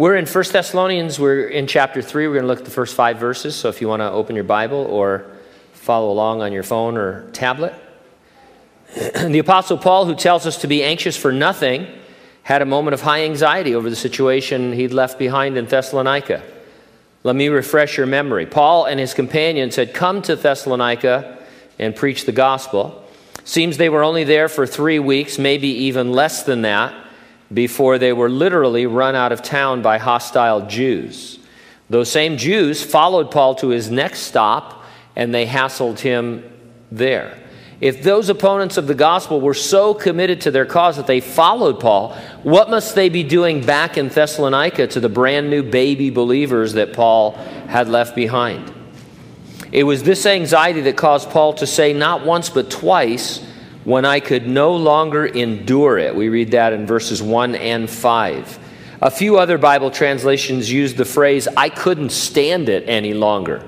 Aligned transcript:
We're 0.00 0.16
in 0.16 0.24
1 0.24 0.44
Thessalonians. 0.50 1.20
We're 1.20 1.48
in 1.48 1.66
chapter 1.66 2.00
3. 2.00 2.26
We're 2.26 2.32
going 2.32 2.44
to 2.44 2.48
look 2.48 2.60
at 2.60 2.64
the 2.64 2.70
first 2.70 2.94
five 2.94 3.18
verses. 3.18 3.54
So 3.54 3.68
if 3.68 3.82
you 3.82 3.88
want 3.88 4.00
to 4.00 4.10
open 4.10 4.34
your 4.34 4.46
Bible 4.46 4.78
or 4.78 5.26
follow 5.74 6.10
along 6.10 6.40
on 6.40 6.54
your 6.54 6.62
phone 6.62 6.96
or 6.96 7.30
tablet. 7.32 7.74
the 8.94 9.40
Apostle 9.40 9.76
Paul, 9.76 10.06
who 10.06 10.14
tells 10.14 10.46
us 10.46 10.62
to 10.62 10.68
be 10.68 10.82
anxious 10.82 11.18
for 11.18 11.32
nothing, 11.32 11.86
had 12.44 12.62
a 12.62 12.64
moment 12.64 12.94
of 12.94 13.02
high 13.02 13.24
anxiety 13.24 13.74
over 13.74 13.90
the 13.90 13.94
situation 13.94 14.72
he'd 14.72 14.94
left 14.94 15.18
behind 15.18 15.58
in 15.58 15.66
Thessalonica. 15.66 16.42
Let 17.22 17.36
me 17.36 17.48
refresh 17.48 17.98
your 17.98 18.06
memory. 18.06 18.46
Paul 18.46 18.86
and 18.86 18.98
his 18.98 19.12
companions 19.12 19.76
had 19.76 19.92
come 19.92 20.22
to 20.22 20.34
Thessalonica 20.34 21.36
and 21.78 21.94
preached 21.94 22.24
the 22.24 22.32
gospel. 22.32 23.04
Seems 23.44 23.76
they 23.76 23.90
were 23.90 24.02
only 24.02 24.24
there 24.24 24.48
for 24.48 24.66
three 24.66 24.98
weeks, 24.98 25.38
maybe 25.38 25.68
even 25.68 26.10
less 26.10 26.44
than 26.44 26.62
that, 26.62 26.94
before 27.52 27.98
they 27.98 28.12
were 28.12 28.30
literally 28.30 28.86
run 28.86 29.14
out 29.14 29.32
of 29.32 29.42
town 29.42 29.82
by 29.82 29.98
hostile 29.98 30.66
Jews. 30.66 31.38
Those 31.88 32.10
same 32.10 32.36
Jews 32.36 32.82
followed 32.82 33.30
Paul 33.30 33.56
to 33.56 33.68
his 33.68 33.90
next 33.90 34.20
stop 34.20 34.84
and 35.16 35.34
they 35.34 35.46
hassled 35.46 35.98
him 35.98 36.44
there. 36.92 37.36
If 37.80 38.02
those 38.02 38.28
opponents 38.28 38.76
of 38.76 38.86
the 38.86 38.94
gospel 38.94 39.40
were 39.40 39.54
so 39.54 39.94
committed 39.94 40.42
to 40.42 40.50
their 40.50 40.66
cause 40.66 40.96
that 40.98 41.06
they 41.06 41.20
followed 41.20 41.80
Paul, 41.80 42.14
what 42.42 42.68
must 42.68 42.94
they 42.94 43.08
be 43.08 43.22
doing 43.22 43.64
back 43.64 43.96
in 43.96 44.08
Thessalonica 44.08 44.86
to 44.88 45.00
the 45.00 45.08
brand 45.08 45.48
new 45.48 45.62
baby 45.62 46.10
believers 46.10 46.74
that 46.74 46.92
Paul 46.92 47.32
had 47.68 47.88
left 47.88 48.14
behind? 48.14 48.72
It 49.72 49.84
was 49.84 50.02
this 50.02 50.26
anxiety 50.26 50.82
that 50.82 50.96
caused 50.96 51.30
Paul 51.30 51.54
to 51.54 51.66
say 51.66 51.92
not 51.94 52.26
once 52.26 52.50
but 52.50 52.70
twice, 52.70 53.44
when 53.84 54.04
I 54.04 54.20
could 54.20 54.46
no 54.46 54.74
longer 54.74 55.26
endure 55.26 55.98
it. 55.98 56.14
We 56.14 56.28
read 56.28 56.50
that 56.52 56.72
in 56.72 56.86
verses 56.86 57.22
1 57.22 57.54
and 57.54 57.88
5. 57.88 58.58
A 59.02 59.10
few 59.10 59.38
other 59.38 59.58
Bible 59.58 59.90
translations 59.90 60.70
use 60.70 60.94
the 60.94 61.04
phrase, 61.04 61.48
I 61.56 61.68
couldn't 61.68 62.10
stand 62.10 62.68
it 62.68 62.88
any 62.88 63.14
longer. 63.14 63.66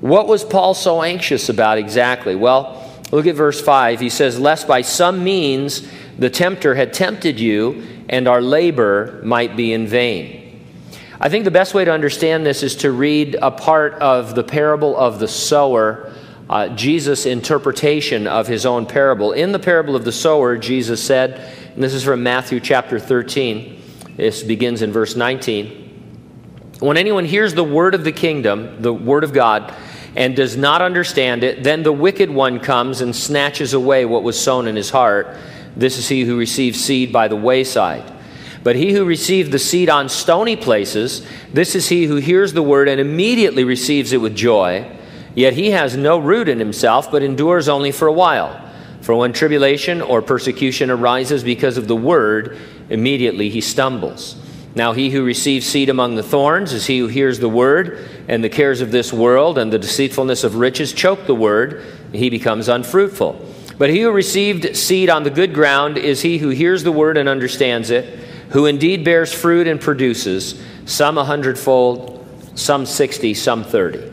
What 0.00 0.28
was 0.28 0.44
Paul 0.44 0.74
so 0.74 1.02
anxious 1.02 1.48
about 1.48 1.78
exactly? 1.78 2.36
Well, 2.36 2.82
Look 3.12 3.26
at 3.26 3.34
verse 3.34 3.60
5. 3.60 4.00
He 4.00 4.08
says, 4.08 4.40
Lest 4.40 4.66
by 4.66 4.80
some 4.80 5.22
means 5.22 5.86
the 6.18 6.30
tempter 6.30 6.74
had 6.74 6.94
tempted 6.94 7.38
you, 7.38 7.86
and 8.08 8.26
our 8.26 8.40
labor 8.40 9.20
might 9.22 9.54
be 9.54 9.74
in 9.74 9.86
vain. 9.86 10.64
I 11.20 11.28
think 11.28 11.44
the 11.44 11.50
best 11.52 11.74
way 11.74 11.84
to 11.84 11.92
understand 11.92 12.44
this 12.44 12.62
is 12.62 12.74
to 12.76 12.90
read 12.90 13.36
a 13.40 13.50
part 13.50 13.92
of 13.94 14.34
the 14.34 14.42
parable 14.42 14.96
of 14.96 15.20
the 15.20 15.28
sower, 15.28 16.12
uh, 16.52 16.68
Jesus' 16.68 17.24
interpretation 17.24 18.26
of 18.26 18.46
his 18.46 18.66
own 18.66 18.84
parable. 18.84 19.32
In 19.32 19.52
the 19.52 19.58
parable 19.58 19.96
of 19.96 20.04
the 20.04 20.12
sower, 20.12 20.58
Jesus 20.58 21.02
said, 21.02 21.40
and 21.72 21.82
this 21.82 21.94
is 21.94 22.04
from 22.04 22.22
Matthew 22.22 22.60
chapter 22.60 23.00
13, 23.00 23.80
this 24.18 24.42
begins 24.42 24.82
in 24.82 24.92
verse 24.92 25.16
19. 25.16 26.74
When 26.80 26.98
anyone 26.98 27.24
hears 27.24 27.54
the 27.54 27.64
word 27.64 27.94
of 27.94 28.04
the 28.04 28.12
kingdom, 28.12 28.82
the 28.82 28.92
word 28.92 29.24
of 29.24 29.32
God, 29.32 29.74
and 30.14 30.36
does 30.36 30.54
not 30.54 30.82
understand 30.82 31.42
it, 31.42 31.64
then 31.64 31.84
the 31.84 31.92
wicked 31.92 32.28
one 32.28 32.60
comes 32.60 33.00
and 33.00 33.16
snatches 33.16 33.72
away 33.72 34.04
what 34.04 34.22
was 34.22 34.38
sown 34.38 34.68
in 34.68 34.76
his 34.76 34.90
heart. 34.90 35.34
This 35.74 35.96
is 35.96 36.10
he 36.10 36.24
who 36.24 36.36
receives 36.36 36.84
seed 36.84 37.14
by 37.14 37.28
the 37.28 37.36
wayside. 37.36 38.12
But 38.62 38.76
he 38.76 38.92
who 38.92 39.06
received 39.06 39.52
the 39.52 39.58
seed 39.58 39.88
on 39.88 40.10
stony 40.10 40.56
places, 40.56 41.26
this 41.50 41.74
is 41.74 41.88
he 41.88 42.04
who 42.04 42.16
hears 42.16 42.52
the 42.52 42.62
word 42.62 42.90
and 42.90 43.00
immediately 43.00 43.64
receives 43.64 44.12
it 44.12 44.18
with 44.18 44.36
joy. 44.36 44.98
Yet 45.34 45.54
he 45.54 45.70
has 45.70 45.96
no 45.96 46.18
root 46.18 46.48
in 46.48 46.58
himself, 46.58 47.10
but 47.10 47.22
endures 47.22 47.68
only 47.68 47.90
for 47.90 48.06
a 48.06 48.12
while. 48.12 48.68
For 49.00 49.16
when 49.16 49.32
tribulation 49.32 50.00
or 50.00 50.22
persecution 50.22 50.90
arises 50.90 51.42
because 51.42 51.76
of 51.76 51.88
the 51.88 51.96
word, 51.96 52.58
immediately 52.88 53.48
he 53.48 53.60
stumbles. 53.60 54.36
Now, 54.74 54.92
he 54.92 55.10
who 55.10 55.24
receives 55.24 55.66
seed 55.66 55.88
among 55.88 56.14
the 56.14 56.22
thorns 56.22 56.72
is 56.72 56.86
he 56.86 56.98
who 56.98 57.06
hears 57.06 57.38
the 57.38 57.48
word, 57.48 58.08
and 58.28 58.42
the 58.42 58.48
cares 58.48 58.80
of 58.80 58.90
this 58.90 59.12
world 59.12 59.58
and 59.58 59.72
the 59.72 59.78
deceitfulness 59.78 60.44
of 60.44 60.56
riches 60.56 60.92
choke 60.92 61.26
the 61.26 61.34
word, 61.34 61.84
and 62.06 62.14
he 62.14 62.30
becomes 62.30 62.68
unfruitful. 62.68 63.48
But 63.76 63.90
he 63.90 64.00
who 64.00 64.12
received 64.12 64.76
seed 64.76 65.10
on 65.10 65.24
the 65.24 65.30
good 65.30 65.52
ground 65.52 65.98
is 65.98 66.22
he 66.22 66.38
who 66.38 66.50
hears 66.50 66.84
the 66.84 66.92
word 66.92 67.16
and 67.16 67.28
understands 67.28 67.90
it, 67.90 68.18
who 68.50 68.66
indeed 68.66 69.04
bears 69.04 69.32
fruit 69.32 69.66
and 69.66 69.80
produces, 69.80 70.62
some 70.84 71.18
a 71.18 71.24
hundredfold, 71.24 72.24
some 72.54 72.86
sixty, 72.86 73.34
some 73.34 73.64
thirty. 73.64 74.11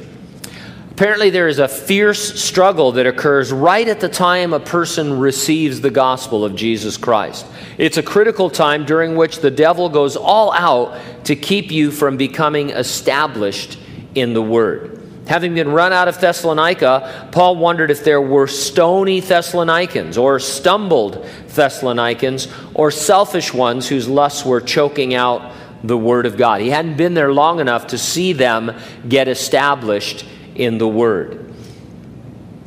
Apparently, 0.99 1.29
there 1.29 1.47
is 1.47 1.59
a 1.59 1.67
fierce 1.69 2.43
struggle 2.43 2.91
that 2.91 3.07
occurs 3.07 3.53
right 3.53 3.87
at 3.87 4.01
the 4.01 4.09
time 4.09 4.51
a 4.51 4.59
person 4.59 5.17
receives 5.17 5.79
the 5.79 5.89
gospel 5.89 6.43
of 6.43 6.57
Jesus 6.57 6.97
Christ. 6.97 7.45
It's 7.77 7.95
a 7.95 8.03
critical 8.03 8.49
time 8.49 8.83
during 8.83 9.15
which 9.15 9.39
the 9.39 9.49
devil 9.49 9.87
goes 9.87 10.17
all 10.17 10.51
out 10.51 10.99
to 11.23 11.37
keep 11.37 11.71
you 11.71 11.89
from 11.89 12.17
becoming 12.17 12.71
established 12.71 13.79
in 14.13 14.33
the 14.33 14.41
word. 14.41 15.01
Having 15.25 15.53
been 15.53 15.71
run 15.71 15.93
out 15.93 16.09
of 16.09 16.19
Thessalonica, 16.19 17.29
Paul 17.31 17.55
wondered 17.55 17.91
if 17.91 18.03
there 18.03 18.21
were 18.21 18.47
stony 18.47 19.21
Thessalonians 19.21 20.17
or 20.17 20.37
stumbled 20.37 21.25
Thessalonians 21.47 22.49
or 22.73 22.91
selfish 22.91 23.53
ones 23.53 23.87
whose 23.87 24.09
lusts 24.09 24.45
were 24.45 24.59
choking 24.59 25.13
out 25.13 25.53
the 25.81 25.97
word 25.97 26.25
of 26.25 26.35
God. 26.35 26.59
He 26.59 26.71
hadn't 26.71 26.97
been 26.97 27.13
there 27.13 27.31
long 27.31 27.61
enough 27.61 27.87
to 27.87 27.97
see 27.97 28.33
them 28.33 28.77
get 29.07 29.29
established 29.29 30.25
in 30.59 30.77
the 30.77 30.87
Word. 30.87 31.53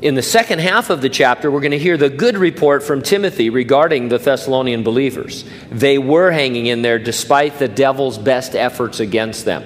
In 0.00 0.16
the 0.16 0.22
second 0.22 0.58
half 0.58 0.90
of 0.90 1.00
the 1.00 1.08
chapter, 1.08 1.48
we're 1.48 1.60
going 1.60 1.70
to 1.70 1.78
hear 1.78 1.96
the 1.96 2.10
good 2.10 2.36
report 2.36 2.82
from 2.82 3.02
Timothy 3.02 3.50
regarding 3.50 4.08
the 4.08 4.18
Thessalonian 4.18 4.82
believers. 4.82 5.44
They 5.70 5.96
were 5.96 6.32
hanging 6.32 6.66
in 6.66 6.82
there 6.82 6.98
despite 6.98 7.60
the 7.60 7.68
devil's 7.68 8.18
best 8.18 8.56
efforts 8.56 8.98
against 8.98 9.44
them. 9.44 9.62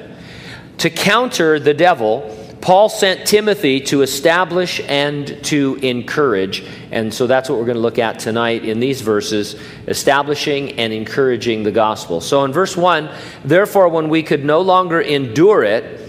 To 0.79 0.91
counter 0.91 1.59
the 1.59 1.73
devil, 1.73 2.37
Paul 2.61 2.91
sent 2.91 3.27
Timothy 3.27 3.81
to 3.83 4.03
establish 4.03 4.81
and 4.81 5.43
to 5.45 5.77
encourage. 5.77 6.65
And 6.91 7.15
so 7.15 7.27
that's 7.27 7.49
what 7.49 7.59
we're 7.59 7.65
going 7.65 7.77
to 7.77 7.83
look 7.83 7.99
at 7.99 8.19
tonight 8.19 8.65
in 8.65 8.81
these 8.81 9.01
verses 9.01 9.55
establishing 9.87 10.73
and 10.73 10.93
encouraging 10.93 11.63
the 11.63 11.71
gospel. 11.71 12.21
So 12.21 12.45
in 12.45 12.53
verse 12.53 12.77
1, 12.77 13.09
therefore, 13.45 13.89
when 13.89 14.11
we 14.11 14.23
could 14.23 14.45
no 14.45 14.61
longer 14.61 15.01
endure 15.01 15.65
it, 15.65 16.06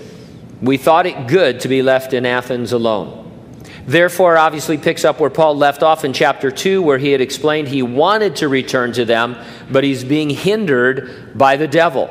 we 0.61 0.77
thought 0.77 1.05
it 1.05 1.27
good 1.27 1.59
to 1.61 1.67
be 1.67 1.81
left 1.81 2.13
in 2.13 2.25
Athens 2.25 2.71
alone. 2.71 3.23
Therefore, 3.85 4.37
obviously 4.37 4.77
picks 4.77 5.05
up 5.05 5.19
where 5.19 5.29
Paul 5.29 5.55
left 5.55 5.81
off 5.81 6.03
in 6.03 6.11
chapter 6.11 6.51
2, 6.51 6.81
where 6.81 6.97
he 6.97 7.11
had 7.11 7.21
explained 7.21 7.69
he 7.69 7.83
wanted 7.83 8.35
to 8.37 8.49
return 8.49 8.91
to 8.93 9.05
them, 9.05 9.37
but 9.71 9.83
he's 9.83 10.03
being 10.03 10.29
hindered 10.29 11.37
by 11.37 11.55
the 11.55 11.67
devil. 11.67 12.09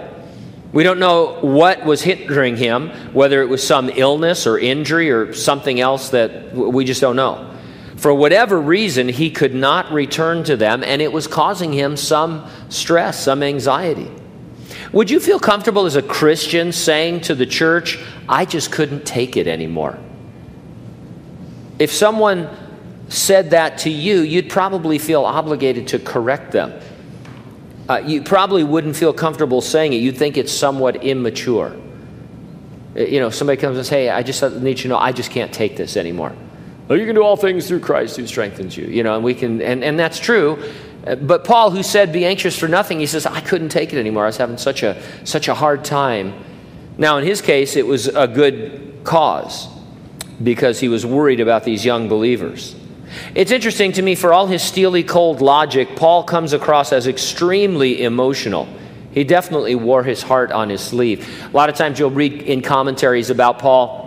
We 0.73 0.85
don't 0.85 0.99
know 0.99 1.39
what 1.41 1.85
was 1.85 2.03
hindering 2.03 2.57
him, 2.57 2.91
whether 3.13 3.43
it 3.43 3.49
was 3.49 3.67
some 3.67 3.91
illness 3.91 4.47
or 4.47 4.59
injury 4.59 5.11
or 5.11 5.33
something 5.33 5.81
else 5.81 6.11
that 6.11 6.55
we 6.55 6.85
just 6.85 7.01
don't 7.01 7.17
know. 7.17 7.55
For 7.97 8.15
whatever 8.15 8.61
reason, 8.61 9.09
he 9.09 9.31
could 9.31 9.55
not 9.55 9.93
return 9.93 10.45
to 10.45 10.57
them, 10.57 10.83
and 10.83 11.01
it 11.01 11.13
was 11.13 11.27
causing 11.27 11.73
him 11.73 11.97
some 11.97 12.47
stress, 12.69 13.23
some 13.23 13.43
anxiety. 13.43 14.11
Would 14.97 15.11
you 15.11 15.21
feel 15.21 15.39
comfortable 15.39 15.85
as 15.85 15.95
a 15.95 16.01
Christian 16.01 16.73
saying 16.73 17.21
to 17.23 17.35
the 17.35 17.45
church, 17.45 17.99
I 18.31 18.47
just 18.47 18.73
couldn't 18.73 19.05
take 19.05 19.37
it 19.37 19.47
anymore? 19.47 19.99
If 21.79 21.93
someone 21.93 22.49
said 23.11 23.51
that 23.51 23.77
to 23.81 23.91
you, 23.91 24.21
you'd 24.21 24.49
probably 24.49 24.99
feel 24.99 25.27
obligated 25.27 25.89
to 25.89 25.99
correct 25.99 26.53
them. 26.53 26.73
Uh, 27.91 28.05
you 28.07 28.23
probably 28.23 28.65
wouldn't 28.65 28.97
feel 28.97 29.13
comfortable 29.13 29.61
saying 29.61 29.93
it. 29.93 29.97
You'd 29.97 30.17
think 30.17 30.39
it's 30.39 30.51
somewhat 30.51 31.05
immature. 31.05 31.77
Uh, 32.97 33.01
you 33.01 33.21
know, 33.21 33.29
somebody 33.29 33.61
comes 33.61 33.77
and 33.77 33.85
says, 33.85 33.91
Hey, 33.91 34.09
I 34.09 34.23
just 34.23 34.43
need 34.43 34.79
you 34.79 34.85
to 34.85 34.89
know 34.89 34.97
I 34.97 35.13
just 35.13 35.31
can't 35.31 35.53
take 35.53 35.77
this 35.77 35.99
anymore. 35.99 36.35
Well, 36.89 36.99
you 36.99 37.05
can 37.05 37.15
do 37.15 37.23
all 37.23 37.37
things 37.37 37.69
through 37.69 37.81
Christ 37.81 38.17
who 38.17 38.27
strengthens 38.27 38.79
you. 38.79 38.87
You 38.87 39.03
know, 39.03 39.15
and 39.15 39.23
we 39.23 39.35
can, 39.35 39.61
and, 39.61 39.85
and 39.85 39.99
that's 39.99 40.19
true. 40.19 40.73
But 41.07 41.45
Paul, 41.45 41.71
who 41.71 41.83
said, 41.85 42.13
Be 42.13 42.27
anxious 42.27 42.59
for 42.59 42.67
nothing, 42.67 42.99
he 42.99 43.07
says, 43.07 43.27
I 43.27 43.41
couldn't 43.41 43.69
take 43.69 43.93
it 43.93 43.99
anymore. 43.99 44.25
I 44.25 44.27
was 44.27 44.37
having 44.37 44.59
such 44.59 44.83
a, 44.83 45.01
such 45.25 45.47
a 45.47 45.55
hard 45.55 45.85
time. 45.85 46.35
Now, 46.99 47.19
in 47.19 47.25
his 47.25 47.41
case, 47.41 47.77
it 47.77 47.87
was 47.87 48.09
a 48.09 48.27
good 48.27 49.01
cause 49.05 49.69
because 50.43 50.81
he 50.81 50.89
was 50.89 51.07
worried 51.07 51.41
about 51.41 51.65
these 51.65 51.85
young 51.85 52.09
believers. 52.09 52.75
It's 53.35 53.53
interesting 53.53 53.93
to 53.93 54.03
me, 54.03 54.17
for 54.17 54.33
all 54.33 54.49
his 54.49 54.63
steely 54.63 55.05
cold 55.05 55.41
logic, 55.41 55.95
Paul 55.95 56.25
comes 56.25 56.53
across 56.53 56.93
as 56.93 57.07
extremely 57.07 58.03
emotional. 58.03 58.69
He 59.13 59.23
definitely 59.23 59.77
wore 59.77 60.03
his 60.03 60.23
heart 60.23 60.51
on 60.51 60.69
his 60.69 60.81
sleeve. 60.81 61.27
A 61.45 61.57
lot 61.57 61.69
of 61.69 61.77
times 61.77 61.99
you'll 61.99 62.11
read 62.11 62.43
in 62.43 62.63
commentaries 62.63 63.31
about 63.31 63.61
Paul 63.61 64.07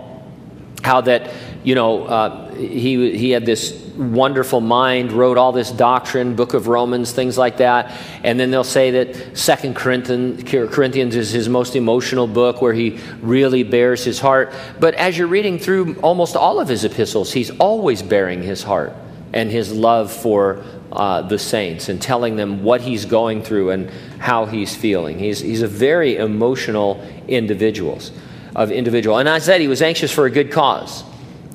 how 0.82 1.00
that, 1.02 1.32
you 1.64 1.74
know, 1.74 2.04
uh, 2.04 2.54
he, 2.54 3.16
he 3.16 3.30
had 3.30 3.46
this 3.46 3.79
wonderful 3.96 4.60
mind, 4.60 5.12
wrote 5.12 5.36
all 5.36 5.52
this 5.52 5.70
doctrine, 5.70 6.36
book 6.36 6.54
of 6.54 6.68
Romans, 6.68 7.12
things 7.12 7.36
like 7.36 7.58
that. 7.58 7.92
And 8.24 8.38
then 8.38 8.50
they'll 8.50 8.64
say 8.64 8.90
that 8.92 9.36
Second 9.36 9.74
Corinthians 9.74 11.16
is 11.16 11.30
his 11.30 11.48
most 11.48 11.76
emotional 11.76 12.26
book 12.26 12.62
where 12.62 12.72
he 12.72 12.98
really 13.20 13.62
bears 13.62 14.04
his 14.04 14.20
heart. 14.20 14.52
But 14.78 14.94
as 14.94 15.18
you're 15.18 15.28
reading 15.28 15.58
through 15.58 15.96
almost 16.00 16.36
all 16.36 16.60
of 16.60 16.68
his 16.68 16.84
epistles, 16.84 17.32
he's 17.32 17.50
always 17.58 18.02
bearing 18.02 18.42
his 18.42 18.62
heart. 18.62 18.92
and 19.32 19.50
his 19.50 19.72
love 19.72 20.12
for 20.12 20.64
uh, 20.92 21.22
the 21.22 21.38
saints 21.38 21.88
and 21.88 22.00
telling 22.02 22.36
them 22.36 22.62
what 22.64 22.80
he's 22.80 23.04
going 23.04 23.42
through 23.42 23.70
and 23.70 23.90
how 24.18 24.46
he's 24.46 24.74
feeling. 24.74 25.18
He's, 25.18 25.40
he's 25.40 25.62
a 25.62 25.68
very 25.68 26.16
emotional 26.16 27.00
individuals, 27.28 28.10
of 28.56 28.72
individual. 28.72 29.18
And 29.18 29.28
I 29.28 29.38
said 29.38 29.60
he 29.60 29.68
was 29.68 29.82
anxious 29.82 30.12
for 30.12 30.26
a 30.26 30.30
good 30.30 30.50
cause. 30.50 31.04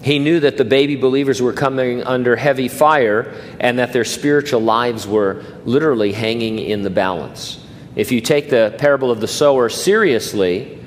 He 0.05 0.19
knew 0.19 0.39
that 0.41 0.57
the 0.57 0.65
baby 0.65 0.95
believers 0.95 1.41
were 1.41 1.51
coming 1.51 2.03
under 2.03 2.35
heavy 2.35 2.67
fire 2.67 3.33
and 3.59 3.79
that 3.79 3.91
their 3.91 4.05
spiritual 4.05 4.61
lives 4.61 5.07
were 5.07 5.43
literally 5.65 6.11
hanging 6.11 6.59
in 6.59 6.83
the 6.83 6.91
balance. 6.91 7.65
If 7.95 8.11
you 8.11 8.21
take 8.21 8.51
the 8.51 8.75
parable 8.77 9.09
of 9.09 9.19
the 9.19 9.27
sower 9.27 9.67
seriously, 9.67 10.79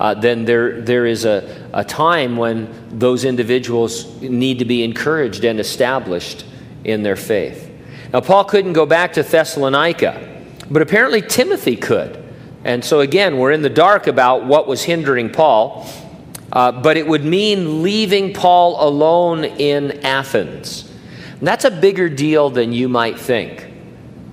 uh, 0.00 0.14
then 0.14 0.46
there, 0.46 0.80
there 0.80 1.04
is 1.04 1.26
a, 1.26 1.68
a 1.74 1.84
time 1.84 2.38
when 2.38 2.98
those 2.98 3.26
individuals 3.26 4.06
need 4.22 4.60
to 4.60 4.64
be 4.64 4.82
encouraged 4.82 5.44
and 5.44 5.60
established 5.60 6.46
in 6.82 7.02
their 7.02 7.14
faith. 7.14 7.70
Now, 8.10 8.22
Paul 8.22 8.44
couldn't 8.44 8.72
go 8.72 8.86
back 8.86 9.12
to 9.12 9.22
Thessalonica, 9.22 10.46
but 10.70 10.80
apparently 10.80 11.20
Timothy 11.20 11.76
could. 11.76 12.24
And 12.64 12.82
so, 12.82 13.00
again, 13.00 13.36
we're 13.36 13.52
in 13.52 13.60
the 13.60 13.68
dark 13.68 14.06
about 14.06 14.46
what 14.46 14.66
was 14.66 14.82
hindering 14.82 15.28
Paul, 15.28 15.86
uh, 16.52 16.70
but 16.70 16.96
it 16.96 17.06
would 17.06 17.24
mean 17.24 17.82
leaving 17.82 18.32
Paul 18.32 18.86
alone 18.86 19.44
in 19.44 20.04
Athens. 20.04 20.90
And 21.38 21.48
that's 21.48 21.64
a 21.64 21.70
bigger 21.70 22.08
deal 22.08 22.50
than 22.50 22.72
you 22.72 22.88
might 22.88 23.18
think. 23.18 23.68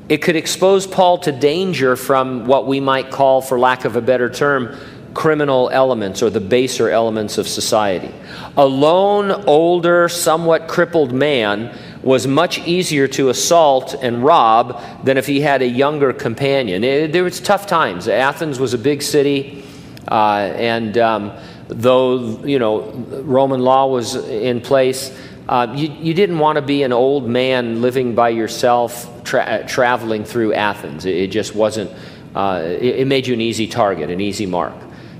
It 0.10 0.22
could 0.22 0.36
expose 0.36 0.86
Paul 0.86 1.20
to 1.20 1.32
danger 1.32 1.96
from 1.96 2.46
what 2.46 2.68
we 2.68 2.80
might 2.80 3.10
call, 3.12 3.42
for 3.42 3.58
lack 3.58 3.86
of 3.86 3.96
a 3.96 4.02
better 4.02 4.30
term, 4.30 4.76
criminal 5.14 5.70
elements 5.70 6.22
or 6.22 6.30
the 6.30 6.40
baser 6.40 6.90
elements 6.90 7.38
of 7.38 7.48
society. 7.48 8.14
A 8.58 8.66
lone, 8.66 9.32
older, 9.48 10.08
somewhat 10.10 10.68
crippled 10.68 11.14
man 11.14 11.76
was 12.04 12.28
much 12.28 12.60
easier 12.60 13.08
to 13.08 13.30
assault 13.30 13.94
and 14.02 14.24
rob 14.24 14.82
than 15.04 15.18
if 15.18 15.28
he 15.28 15.42
had 15.42 15.62
a 15.62 15.68
younger 15.68 16.14
companion. 16.14 16.84
It, 16.84 17.12
there 17.12 17.24
was 17.24 17.40
tough 17.40 17.68
times. 17.68 18.08
Athens 18.08 18.60
was 18.60 18.74
a 18.74 18.78
big 18.78 19.02
city, 19.02 19.64
uh, 20.08 20.52
and 20.56 20.98
um, 20.98 21.38
though 21.70 22.44
you 22.44 22.60
know 22.60 22.92
Roman 23.24 23.62
law 23.62 23.88
was 23.88 24.16
in 24.16 24.62
place, 24.62 25.18
uh, 25.48 25.74
you, 25.76 25.90
you, 25.90 26.14
didn't 26.14 26.40
want 26.40 26.58
to 26.58 26.62
be 26.62 26.84
an 26.84 26.94
old 26.94 27.28
man 27.28 27.82
living 27.82 28.14
by 28.14 28.30
yourself 28.30 29.24
tra- 29.24 29.66
traveling 29.68 30.26
through 30.26 30.54
Athens. 30.54 31.06
It, 31.06 31.16
it 31.16 31.28
just 31.32 31.56
wasn't. 31.56 31.90
Uh, 32.36 32.62
it, 32.64 33.00
it 33.00 33.08
made 33.08 33.26
you 33.26 33.34
an 33.34 33.42
easy 33.42 33.68
target, 33.68 34.10
an 34.10 34.22
easy 34.22 34.46
mark 34.46 34.76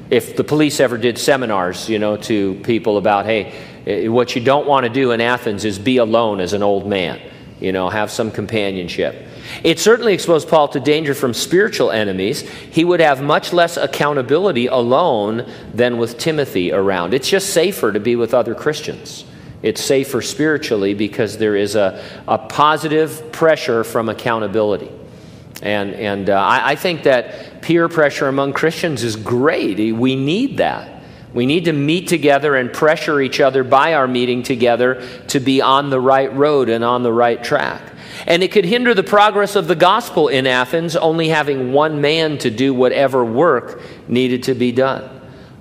if 0.10 0.36
the 0.36 0.44
police 0.44 0.80
ever 0.80 0.98
did 0.98 1.18
seminars, 1.18 1.88
you 1.88 2.00
know, 2.00 2.18
to 2.18 2.56
people 2.64 2.98
about, 2.98 3.26
hey, 3.26 4.08
what 4.10 4.36
you 4.36 4.44
don't 4.44 4.68
want 4.68 4.86
to 4.86 4.90
do 4.90 5.12
in 5.12 5.22
Athens 5.22 5.66
is 5.66 5.78
be 5.78 5.98
alone 5.98 6.40
as 6.40 6.54
an 6.54 6.64
old 6.64 6.88
man, 6.88 7.20
you 7.60 7.72
know, 7.72 7.90
have 7.90 8.10
some 8.10 8.32
companionship. 8.32 9.28
It 9.64 9.80
certainly 9.80 10.14
exposed 10.14 10.48
Paul 10.48 10.68
to 10.70 10.80
danger 10.80 11.14
from 11.14 11.34
spiritual 11.34 11.92
enemies. 11.92 12.42
He 12.42 12.84
would 12.84 13.00
have 13.00 13.22
much 13.22 13.54
less 13.54 13.78
accountability 13.78 14.68
alone 14.68 15.50
than 15.74 15.98
with 15.98 16.18
Timothy 16.18 16.72
around. 16.72 17.14
It's 17.14 17.30
just 17.30 17.52
safer 17.52 17.92
to 17.92 18.00
be 18.00 18.16
with 18.16 18.34
other 18.34 18.56
Christians. 18.56 19.26
It's 19.62 19.84
safer 19.84 20.22
spiritually 20.22 20.94
because 20.94 21.38
there 21.38 21.56
is 21.56 21.76
a, 21.76 22.04
a 22.28 22.38
positive 22.38 23.32
pressure 23.32 23.84
from 23.84 24.08
accountability. 24.08 24.90
And, 25.62 25.94
and 25.94 26.30
uh, 26.30 26.40
I, 26.40 26.72
I 26.72 26.76
think 26.76 27.04
that 27.04 27.62
peer 27.62 27.90
pressure 27.90 28.28
among 28.28 28.54
Christians 28.54 29.04
is 29.04 29.18
great. 29.18 29.94
We 29.94 30.16
need 30.16 30.58
that. 30.58 31.04
We 31.34 31.46
need 31.46 31.66
to 31.66 31.74
meet 31.74 32.08
together 32.08 32.56
and 32.56 32.74
pressure 32.74 33.22
each 33.22 33.40
other 33.40 33.64
by 33.64 33.94
our 33.94 34.08
meeting 34.08 34.42
together 34.42 35.08
to 35.28 35.40
be 35.40 35.62
on 35.62 35.90
the 35.90 36.00
right 36.00 36.34
road 36.34 36.70
and 36.70 36.84
on 36.84 37.04
the 37.04 37.14
right 37.14 37.44
track. 37.44 37.82
And 38.28 38.44
it 38.44 38.52
could 38.52 38.66
hinder 38.66 38.94
the 38.94 39.04
progress 39.04 39.56
of 39.56 39.68
the 39.68 39.76
gospel 39.76 40.28
in 40.28 40.48
Athens, 40.48 40.96
only 40.96 41.30
having 41.30 41.72
one 41.72 42.02
man 42.02 42.38
to 42.40 42.50
do 42.50 42.74
whatever 42.74 43.24
work 43.24 43.82
needed 44.08 44.44
to 44.44 44.54
be 44.54 44.72
done. 44.72 45.04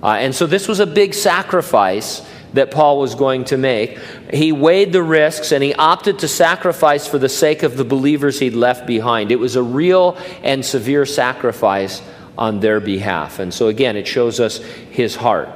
Uh, 0.02 0.12
and 0.12 0.34
so 0.34 0.46
this 0.46 0.68
was 0.68 0.80
a 0.80 0.86
big 0.86 1.14
sacrifice 1.14 2.26
that 2.54 2.70
Paul 2.70 2.98
was 2.98 3.14
going 3.14 3.44
to 3.46 3.56
make. 3.56 3.98
He 4.32 4.52
weighed 4.52 4.92
the 4.92 5.02
risks 5.02 5.52
and 5.52 5.62
he 5.62 5.74
opted 5.74 6.20
to 6.20 6.28
sacrifice 6.28 7.06
for 7.06 7.18
the 7.18 7.28
sake 7.28 7.62
of 7.62 7.76
the 7.76 7.84
believers 7.84 8.38
he'd 8.38 8.54
left 8.54 8.86
behind. 8.86 9.32
It 9.32 9.36
was 9.38 9.56
a 9.56 9.62
real 9.62 10.16
and 10.42 10.64
severe 10.64 11.04
sacrifice 11.04 12.00
on 12.38 12.60
their 12.60 12.80
behalf. 12.80 13.38
And 13.38 13.52
so, 13.52 13.68
again, 13.68 13.96
it 13.96 14.06
shows 14.06 14.40
us 14.40 14.58
his 14.58 15.16
heart. 15.16 15.48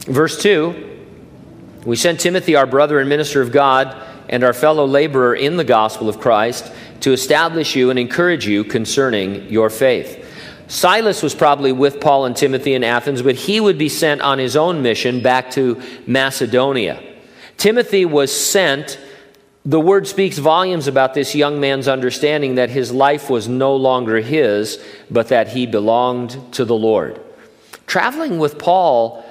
Verse 0.00 0.40
2 0.40 1.06
We 1.86 1.96
sent 1.96 2.20
Timothy, 2.20 2.54
our 2.54 2.66
brother 2.66 3.00
and 3.00 3.08
minister 3.08 3.40
of 3.40 3.50
God, 3.50 3.96
and 4.32 4.42
our 4.42 4.52
fellow 4.52 4.84
laborer 4.84 5.36
in 5.36 5.56
the 5.56 5.64
gospel 5.64 6.08
of 6.08 6.18
Christ, 6.18 6.72
to 7.02 7.12
establish 7.12 7.76
you 7.76 7.90
and 7.90 7.98
encourage 7.98 8.48
you 8.48 8.64
concerning 8.64 9.48
your 9.48 9.70
faith 9.70 10.22
Silas 10.72 11.22
was 11.22 11.34
probably 11.34 11.70
with 11.70 12.00
Paul 12.00 12.24
and 12.24 12.34
Timothy 12.34 12.72
in 12.72 12.82
Athens, 12.82 13.20
but 13.20 13.34
he 13.34 13.60
would 13.60 13.76
be 13.76 13.90
sent 13.90 14.22
on 14.22 14.38
his 14.38 14.56
own 14.56 14.80
mission 14.80 15.22
back 15.22 15.50
to 15.50 15.82
Macedonia. 16.06 16.98
Timothy 17.58 18.06
was 18.06 18.34
sent. 18.34 18.98
The 19.66 19.78
word 19.78 20.06
speaks 20.06 20.38
volumes 20.38 20.86
about 20.86 21.12
this 21.12 21.34
young 21.34 21.60
man's 21.60 21.88
understanding 21.88 22.54
that 22.54 22.70
his 22.70 22.90
life 22.90 23.28
was 23.28 23.48
no 23.48 23.76
longer 23.76 24.20
his, 24.20 24.82
but 25.10 25.28
that 25.28 25.48
he 25.48 25.66
belonged 25.66 26.54
to 26.54 26.64
the 26.64 26.74
Lord. 26.74 27.20
Traveling 27.86 28.38
with 28.38 28.58
Paul, 28.58 29.21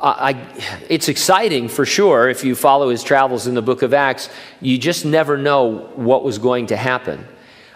I, 0.00 0.46
it's 0.88 1.08
exciting 1.08 1.68
for 1.68 1.84
sure. 1.84 2.28
If 2.28 2.44
you 2.44 2.54
follow 2.54 2.88
his 2.88 3.02
travels 3.02 3.46
in 3.46 3.54
the 3.54 3.62
book 3.62 3.82
of 3.82 3.92
Acts, 3.92 4.28
you 4.60 4.78
just 4.78 5.04
never 5.04 5.36
know 5.36 5.90
what 5.96 6.22
was 6.22 6.38
going 6.38 6.66
to 6.66 6.76
happen. 6.76 7.26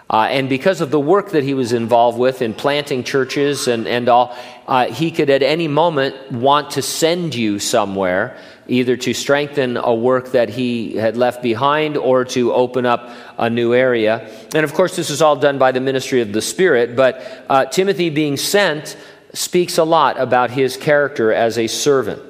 Uh, 0.09 0.29
and 0.31 0.49
because 0.49 0.83
of 0.83 0.91
the 0.91 1.01
work 1.01 1.31
that 1.31 1.43
he 1.43 1.55
was 1.55 1.73
involved 1.73 2.19
with 2.19 2.43
in 2.43 2.53
planting 2.53 3.03
churches 3.03 3.67
and, 3.67 3.89
and 3.89 4.09
all, 4.09 4.37
uh, 4.69 4.87
he 4.87 5.11
could 5.11 5.31
at 5.31 5.43
any 5.43 5.67
moment 5.67 6.31
want 6.31 6.73
to 6.73 6.83
send 6.83 7.35
you 7.35 7.59
somewhere, 7.59 8.37
either 8.69 8.95
to 8.95 9.15
strengthen 9.15 9.79
a 9.79 9.95
work 9.95 10.33
that 10.33 10.51
he 10.51 10.95
had 10.95 11.17
left 11.17 11.43
behind 11.43 11.97
or 11.97 12.27
to 12.27 12.53
open 12.53 12.85
up 12.85 13.11
a 13.39 13.49
new 13.49 13.75
area. 13.75 14.31
And 14.55 14.65
of 14.65 14.75
course, 14.75 14.97
this 14.97 15.09
is 15.09 15.23
all 15.23 15.35
done 15.35 15.59
by 15.59 15.73
the 15.73 15.81
ministry 15.81 16.21
of 16.21 16.33
the 16.33 16.43
Spirit, 16.43 16.95
but 16.95 17.45
uh, 17.49 17.65
Timothy 17.65 18.11
being 18.11 18.37
sent 18.37 18.97
speaks 19.33 19.79
a 19.79 19.85
lot 19.85 20.19
about 20.21 20.51
his 20.51 20.77
character 20.77 21.33
as 21.33 21.59
a 21.59 21.67
servant. 21.67 22.23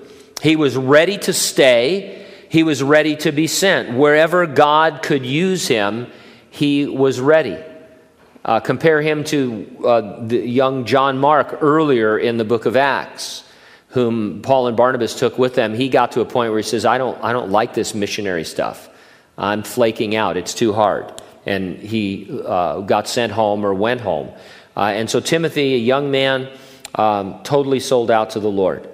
He 0.42 0.56
was 0.56 0.76
ready 0.76 1.18
to 1.18 1.32
stay, 1.32 2.26
he 2.48 2.62
was 2.62 2.82
ready 2.82 3.16
to 3.16 3.32
be 3.32 3.46
sent. 3.46 3.96
Wherever 3.96 4.46
God 4.46 5.02
could 5.02 5.24
use 5.24 5.68
him, 5.68 6.06
he 6.50 6.86
was 6.86 7.20
ready. 7.20 7.58
Uh, 8.44 8.60
compare 8.60 9.00
him 9.00 9.22
to 9.24 9.84
uh, 9.86 10.26
the 10.26 10.38
young 10.38 10.84
John 10.84 11.18
Mark 11.18 11.58
earlier 11.60 12.18
in 12.18 12.38
the 12.38 12.44
book 12.44 12.66
of 12.66 12.76
Acts, 12.76 13.44
whom 13.88 14.42
Paul 14.42 14.66
and 14.66 14.76
Barnabas 14.76 15.18
took 15.18 15.38
with 15.38 15.54
them. 15.54 15.74
He 15.74 15.88
got 15.88 16.12
to 16.12 16.20
a 16.20 16.24
point 16.24 16.50
where 16.50 16.58
he 16.58 16.68
says, 16.68 16.84
I 16.84 16.98
don't, 16.98 17.22
I 17.22 17.32
don't 17.32 17.50
like 17.50 17.72
this 17.72 17.94
missionary 17.94 18.44
stuff. 18.44 18.88
I'm 19.38 19.62
flaking 19.62 20.16
out. 20.16 20.36
It's 20.36 20.54
too 20.54 20.72
hard. 20.72 21.22
And 21.46 21.76
he 21.78 22.40
uh, 22.44 22.80
got 22.80 23.08
sent 23.08 23.32
home 23.32 23.64
or 23.64 23.72
went 23.74 24.00
home. 24.00 24.30
Uh, 24.76 24.80
and 24.80 25.08
so 25.08 25.20
Timothy, 25.20 25.74
a 25.74 25.78
young 25.78 26.10
man, 26.10 26.48
um, 26.94 27.40
totally 27.42 27.80
sold 27.80 28.10
out 28.10 28.30
to 28.30 28.40
the 28.40 28.50
Lord. 28.50 28.88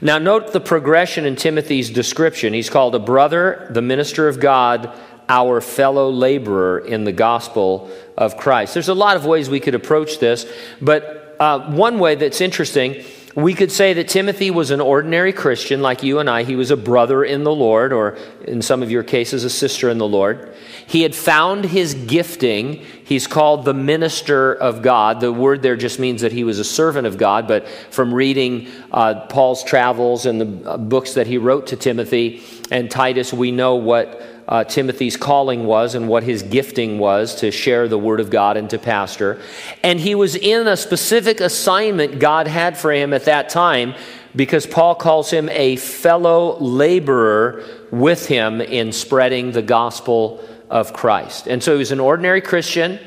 Now, 0.00 0.18
note 0.18 0.52
the 0.52 0.60
progression 0.60 1.24
in 1.24 1.36
Timothy's 1.36 1.88
description. 1.90 2.52
He's 2.52 2.68
called 2.68 2.94
a 2.94 2.98
brother, 2.98 3.68
the 3.70 3.82
minister 3.82 4.28
of 4.28 4.40
God, 4.40 4.92
our 5.28 5.60
fellow 5.60 6.10
laborer 6.10 6.78
in 6.78 7.04
the 7.04 7.12
gospel 7.12 7.90
of 8.16 8.36
Christ. 8.36 8.74
There's 8.74 8.88
a 8.88 8.94
lot 8.94 9.16
of 9.16 9.24
ways 9.24 9.48
we 9.48 9.60
could 9.60 9.74
approach 9.74 10.18
this, 10.18 10.46
but 10.80 11.36
uh, 11.40 11.70
one 11.72 11.98
way 11.98 12.14
that's 12.14 12.40
interesting, 12.40 13.04
we 13.34 13.52
could 13.54 13.72
say 13.72 13.92
that 13.94 14.06
Timothy 14.08 14.50
was 14.50 14.70
an 14.70 14.80
ordinary 14.80 15.32
Christian 15.32 15.82
like 15.82 16.04
you 16.04 16.20
and 16.20 16.30
I. 16.30 16.44
He 16.44 16.54
was 16.54 16.70
a 16.70 16.76
brother 16.76 17.24
in 17.24 17.42
the 17.42 17.54
Lord, 17.54 17.92
or 17.92 18.16
in 18.46 18.62
some 18.62 18.82
of 18.82 18.90
your 18.90 19.02
cases, 19.02 19.42
a 19.42 19.50
sister 19.50 19.90
in 19.90 19.98
the 19.98 20.06
Lord. 20.06 20.54
He 20.86 21.02
had 21.02 21.14
found 21.14 21.64
his 21.64 21.94
gifting. 21.94 22.84
He's 23.04 23.26
called 23.26 23.64
the 23.64 23.74
minister 23.74 24.54
of 24.54 24.82
God. 24.82 25.20
The 25.20 25.32
word 25.32 25.62
there 25.62 25.76
just 25.76 25.98
means 25.98 26.20
that 26.22 26.30
he 26.30 26.44
was 26.44 26.60
a 26.60 26.64
servant 26.64 27.08
of 27.08 27.18
God, 27.18 27.48
but 27.48 27.66
from 27.90 28.14
reading 28.14 28.68
uh, 28.92 29.26
Paul's 29.26 29.64
travels 29.64 30.26
and 30.26 30.40
the 30.40 30.70
uh, 30.70 30.76
books 30.76 31.14
that 31.14 31.26
he 31.26 31.36
wrote 31.36 31.66
to 31.68 31.76
Timothy 31.76 32.42
and 32.70 32.88
Titus, 32.88 33.32
we 33.32 33.50
know 33.50 33.74
what 33.74 34.22
uh, 34.46 34.64
Timothy's 34.64 35.16
calling 35.16 35.64
was 35.64 35.94
and 35.94 36.08
what 36.08 36.22
his 36.22 36.42
gifting 36.42 36.98
was 36.98 37.34
to 37.36 37.50
share 37.50 37.88
the 37.88 37.98
Word 37.98 38.20
of 38.20 38.30
God 38.30 38.56
and 38.56 38.68
to 38.70 38.78
pastor. 38.78 39.40
And 39.82 39.98
he 39.98 40.14
was 40.14 40.36
in 40.36 40.66
a 40.66 40.76
specific 40.76 41.40
assignment 41.40 42.18
God 42.18 42.46
had 42.46 42.76
for 42.76 42.92
him 42.92 43.12
at 43.12 43.24
that 43.24 43.48
time 43.48 43.94
because 44.36 44.66
Paul 44.66 44.94
calls 44.94 45.30
him 45.30 45.48
a 45.48 45.76
fellow 45.76 46.58
laborer 46.58 47.64
with 47.90 48.26
him 48.26 48.60
in 48.60 48.92
spreading 48.92 49.52
the 49.52 49.62
gospel 49.62 50.46
of 50.68 50.92
Christ. 50.92 51.46
And 51.46 51.62
so 51.62 51.72
he 51.72 51.78
was 51.78 51.92
an 51.92 52.00
ordinary 52.00 52.40
Christian 52.40 52.98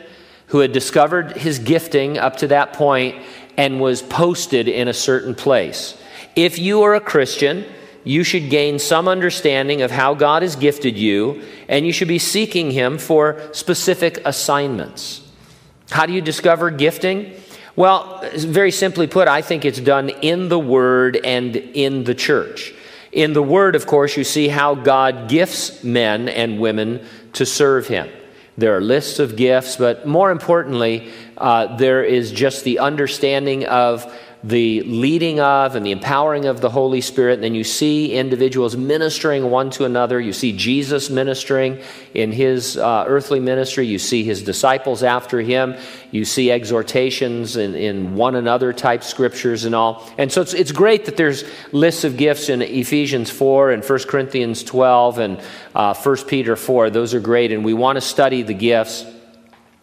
who 0.48 0.60
had 0.60 0.72
discovered 0.72 1.36
his 1.36 1.60
gifting 1.60 2.18
up 2.18 2.38
to 2.38 2.48
that 2.48 2.74
point 2.74 3.22
and 3.58 3.82
was 3.82 4.02
posted 4.02 4.68
in 4.68 4.88
a 4.88 4.94
certain 4.94 5.36
place. 5.36 6.00
If 6.36 6.60
you 6.60 6.84
are 6.84 6.96
a 6.96 7.02
Christian, 7.02 7.66
you 8.08 8.24
should 8.24 8.50
gain 8.50 8.80
some 8.80 9.08
understanding 9.08 9.82
of 9.82 9.92
how 9.92 10.14
God 10.14 10.42
has 10.42 10.56
gifted 10.56 10.98
you, 10.98 11.44
and 11.68 11.86
you 11.86 11.92
should 11.92 12.08
be 12.08 12.20
seeking 12.20 12.72
Him 12.72 12.98
for 12.98 13.42
specific 13.52 14.22
assignments. 14.24 15.22
How 15.90 16.06
do 16.06 16.14
you 16.14 16.22
discover 16.22 16.72
gifting? 16.72 17.34
Well, 17.76 18.24
very 18.34 18.72
simply 18.72 19.08
put, 19.08 19.28
I 19.28 19.42
think 19.42 19.66
it's 19.66 19.80
done 19.80 20.10
in 20.10 20.50
the 20.50 20.60
Word 20.60 21.20
and 21.24 21.56
in 21.56 22.06
the 22.06 22.16
church. 22.16 22.74
In 23.12 23.34
the 23.34 23.44
Word, 23.44 23.76
of 23.76 23.86
course, 23.86 24.16
you 24.16 24.24
see 24.24 24.48
how 24.48 24.74
God 24.74 25.30
gifts 25.30 25.84
men 25.84 26.30
and 26.30 26.60
women 26.60 27.06
to 27.34 27.46
serve 27.46 27.88
Him. 27.88 28.10
There 28.58 28.76
are 28.76 28.82
lists 28.82 29.20
of 29.20 29.36
gifts, 29.36 29.76
but 29.76 30.08
more 30.08 30.32
importantly, 30.32 31.12
uh, 31.38 31.76
there 31.76 32.04
is 32.04 32.32
just 32.32 32.64
the 32.64 32.80
understanding 32.80 33.66
of 33.66 34.12
the 34.44 34.82
leading 34.84 35.40
of 35.40 35.76
and 35.76 35.86
the 35.86 35.92
empowering 35.92 36.46
of 36.46 36.62
the 36.62 36.70
Holy 36.70 37.02
Spirit. 37.02 37.36
And 37.36 37.44
then 37.44 37.56
you 37.56 37.64
see 37.64 38.14
individuals 38.14 38.78
ministering 38.78 39.50
one 39.50 39.70
to 39.72 39.86
another. 39.86 40.20
You 40.20 40.32
see 40.32 40.56
Jesus 40.56 41.10
ministering 41.10 41.82
in 42.14 42.32
his 42.32 42.78
uh, 42.78 43.06
earthly 43.08 43.40
ministry. 43.40 43.88
You 43.88 43.98
see 43.98 44.24
his 44.24 44.44
disciples 44.44 45.02
after 45.02 45.42
him. 45.42 45.76
You 46.12 46.24
see 46.24 46.52
exhortations 46.52 47.58
in, 47.58 47.74
in 47.76 48.16
one 48.16 48.36
another 48.36 48.74
type 48.74 49.04
scriptures 49.04 49.66
and 49.66 49.74
all. 49.74 50.08
And 50.18 50.32
so 50.32 50.42
it's, 50.42 50.54
it's 50.54 50.72
great 50.72 51.06
that 51.06 51.18
there's 51.18 51.44
lists 51.72 52.04
of 52.04 52.16
gifts 52.16 52.50
in 52.50 52.62
Ephesians 52.62 53.32
4 53.32 53.72
and 53.72 53.84
1 53.84 54.00
Corinthians 54.08 54.64
12 54.64 55.18
and 55.18 55.42
uh, 55.74 55.94
1 55.96 56.18
Peter 56.28 56.56
4. 56.56 56.92
Those 56.92 57.14
are 57.14 57.20
great. 57.20 57.52
And 57.52 57.66
we 57.66 57.74
want 57.74 57.98
to 57.98 58.02
study 58.02 58.44
the 58.44 58.54
gifts 58.54 59.06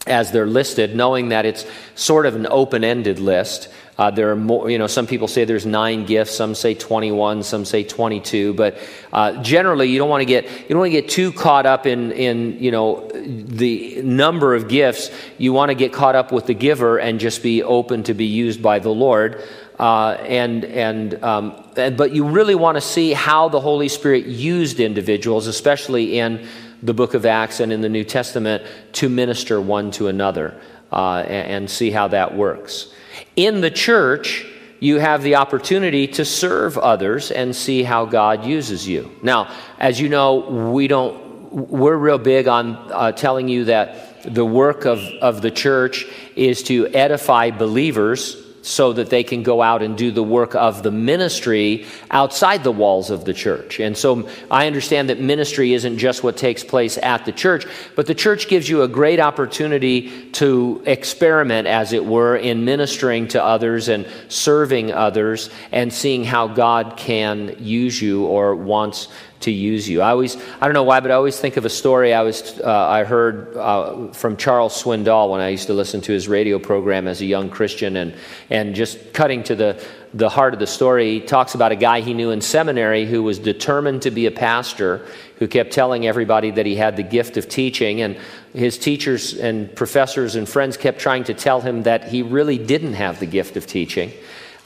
as 0.06 0.32
they're 0.32 0.46
listed, 0.46 0.94
knowing 0.94 1.30
that 1.30 1.46
it's 1.46 1.66
sort 1.94 2.26
of 2.26 2.34
an 2.34 2.46
open 2.50 2.84
ended 2.84 3.18
list. 3.18 3.68
Uh, 3.96 4.10
there 4.10 4.30
are 4.30 4.36
more, 4.36 4.68
you 4.68 4.78
know, 4.78 4.88
some 4.88 5.06
people 5.06 5.28
say 5.28 5.44
there's 5.44 5.66
nine 5.66 6.04
gifts, 6.04 6.34
some 6.34 6.54
say 6.54 6.74
21, 6.74 7.44
some 7.44 7.64
say 7.64 7.84
22, 7.84 8.52
but 8.54 8.76
uh, 9.12 9.40
generally 9.42 9.88
you 9.88 9.98
don't 9.98 10.08
want 10.08 10.20
to 10.20 10.24
get 10.24 10.44
you 10.44 10.68
don't 10.70 10.78
want 10.78 10.92
to 10.92 11.00
get 11.00 11.08
too 11.08 11.30
caught 11.32 11.64
up 11.64 11.86
in 11.86 12.10
in 12.10 12.58
you 12.58 12.72
know 12.72 13.08
the 13.08 14.02
number 14.02 14.54
of 14.54 14.68
gifts. 14.68 15.10
You 15.38 15.52
want 15.52 15.70
to 15.70 15.76
get 15.76 15.92
caught 15.92 16.16
up 16.16 16.32
with 16.32 16.46
the 16.46 16.54
giver 16.54 16.98
and 16.98 17.20
just 17.20 17.42
be 17.42 17.62
open 17.62 18.02
to 18.04 18.14
be 18.14 18.26
used 18.26 18.62
by 18.62 18.80
the 18.80 18.90
Lord. 18.90 19.42
Uh, 19.78 20.16
and 20.20 20.64
and, 20.64 21.22
um, 21.24 21.64
and 21.76 21.96
but 21.96 22.12
you 22.12 22.24
really 22.24 22.54
want 22.54 22.76
to 22.76 22.80
see 22.80 23.12
how 23.12 23.48
the 23.48 23.60
Holy 23.60 23.88
Spirit 23.88 24.26
used 24.26 24.80
individuals, 24.80 25.46
especially 25.46 26.18
in 26.18 26.46
the 26.82 26.94
Book 26.94 27.14
of 27.14 27.26
Acts 27.26 27.60
and 27.60 27.72
in 27.72 27.80
the 27.80 27.88
New 27.88 28.04
Testament, 28.04 28.62
to 28.92 29.08
minister 29.08 29.60
one 29.60 29.90
to 29.92 30.08
another, 30.08 30.60
uh, 30.94 31.24
and, 31.26 31.68
see 31.68 31.90
how 31.90 32.08
that 32.08 32.34
works. 32.34 32.94
In 33.36 33.60
the 33.60 33.70
church, 33.70 34.46
you 34.78 34.98
have 35.00 35.22
the 35.22 35.34
opportunity 35.34 36.06
to 36.06 36.24
serve 36.24 36.78
others 36.78 37.30
and 37.30 37.54
see 37.54 37.82
how 37.82 38.06
God 38.06 38.44
uses 38.44 38.86
you. 38.86 39.10
Now, 39.22 39.52
as 39.78 40.00
you 40.00 40.08
know, 40.08 40.70
we 40.72 40.86
don't 40.86 41.24
we're 41.54 41.96
real 41.96 42.18
big 42.18 42.48
on 42.48 42.74
uh, 42.92 43.12
telling 43.12 43.48
you 43.48 43.64
that 43.66 44.34
the 44.34 44.44
work 44.44 44.86
of, 44.86 44.98
of 45.20 45.40
the 45.40 45.50
church 45.52 46.06
is 46.34 46.64
to 46.64 46.88
edify 46.88 47.50
believers 47.50 48.43
so 48.64 48.94
that 48.94 49.10
they 49.10 49.22
can 49.22 49.42
go 49.42 49.60
out 49.60 49.82
and 49.82 49.96
do 49.96 50.10
the 50.10 50.22
work 50.22 50.54
of 50.54 50.82
the 50.82 50.90
ministry 50.90 51.84
outside 52.10 52.64
the 52.64 52.72
walls 52.72 53.10
of 53.10 53.26
the 53.26 53.34
church. 53.34 53.78
And 53.78 53.94
so 53.94 54.26
I 54.50 54.66
understand 54.66 55.10
that 55.10 55.20
ministry 55.20 55.74
isn't 55.74 55.98
just 55.98 56.24
what 56.24 56.38
takes 56.38 56.64
place 56.64 56.96
at 56.96 57.26
the 57.26 57.32
church, 57.32 57.66
but 57.94 58.06
the 58.06 58.14
church 58.14 58.48
gives 58.48 58.66
you 58.66 58.80
a 58.80 58.88
great 58.88 59.20
opportunity 59.20 60.30
to 60.30 60.82
experiment, 60.86 61.68
as 61.68 61.92
it 61.92 62.06
were, 62.06 62.36
in 62.36 62.64
ministering 62.64 63.28
to 63.28 63.44
others 63.44 63.88
and 63.88 64.06
serving 64.28 64.92
others 64.92 65.50
and 65.70 65.92
seeing 65.92 66.24
how 66.24 66.48
God 66.48 66.96
can 66.96 67.56
use 67.60 68.00
you 68.00 68.24
or 68.24 68.56
wants 68.56 69.08
to 69.44 69.50
use 69.50 69.88
you. 69.88 70.02
I 70.02 70.10
always, 70.10 70.36
I 70.60 70.66
don't 70.66 70.74
know 70.74 70.82
why, 70.82 71.00
but 71.00 71.10
I 71.10 71.14
always 71.14 71.38
think 71.38 71.56
of 71.56 71.64
a 71.64 71.70
story 71.70 72.12
I 72.12 72.22
was, 72.22 72.60
uh, 72.60 72.70
I 72.70 73.04
heard 73.04 73.56
uh, 73.56 74.08
from 74.12 74.36
Charles 74.36 74.82
Swindoll 74.82 75.30
when 75.30 75.40
I 75.40 75.48
used 75.48 75.68
to 75.68 75.74
listen 75.74 76.00
to 76.02 76.12
his 76.12 76.28
radio 76.28 76.58
program 76.58 77.06
as 77.06 77.20
a 77.20 77.24
young 77.24 77.48
Christian, 77.48 77.96
and 77.96 78.14
and 78.50 78.74
just 78.74 79.12
cutting 79.12 79.42
to 79.44 79.54
the 79.54 79.84
the 80.14 80.28
heart 80.28 80.54
of 80.54 80.60
the 80.60 80.66
story, 80.66 81.18
he 81.18 81.20
talks 81.20 81.56
about 81.56 81.72
a 81.72 81.76
guy 81.76 82.00
he 82.00 82.14
knew 82.14 82.30
in 82.30 82.40
seminary 82.40 83.04
who 83.04 83.22
was 83.22 83.38
determined 83.40 84.02
to 84.02 84.12
be 84.12 84.26
a 84.26 84.30
pastor, 84.30 85.04
who 85.38 85.48
kept 85.48 85.72
telling 85.72 86.06
everybody 86.06 86.52
that 86.52 86.66
he 86.66 86.76
had 86.76 86.96
the 86.96 87.02
gift 87.02 87.36
of 87.36 87.48
teaching, 87.48 88.00
and 88.00 88.16
his 88.52 88.78
teachers 88.78 89.34
and 89.34 89.74
professors 89.74 90.36
and 90.36 90.48
friends 90.48 90.76
kept 90.76 91.00
trying 91.00 91.24
to 91.24 91.34
tell 91.34 91.60
him 91.60 91.82
that 91.82 92.08
he 92.08 92.22
really 92.22 92.58
didn't 92.58 92.94
have 92.94 93.18
the 93.18 93.26
gift 93.26 93.56
of 93.56 93.66
teaching. 93.66 94.12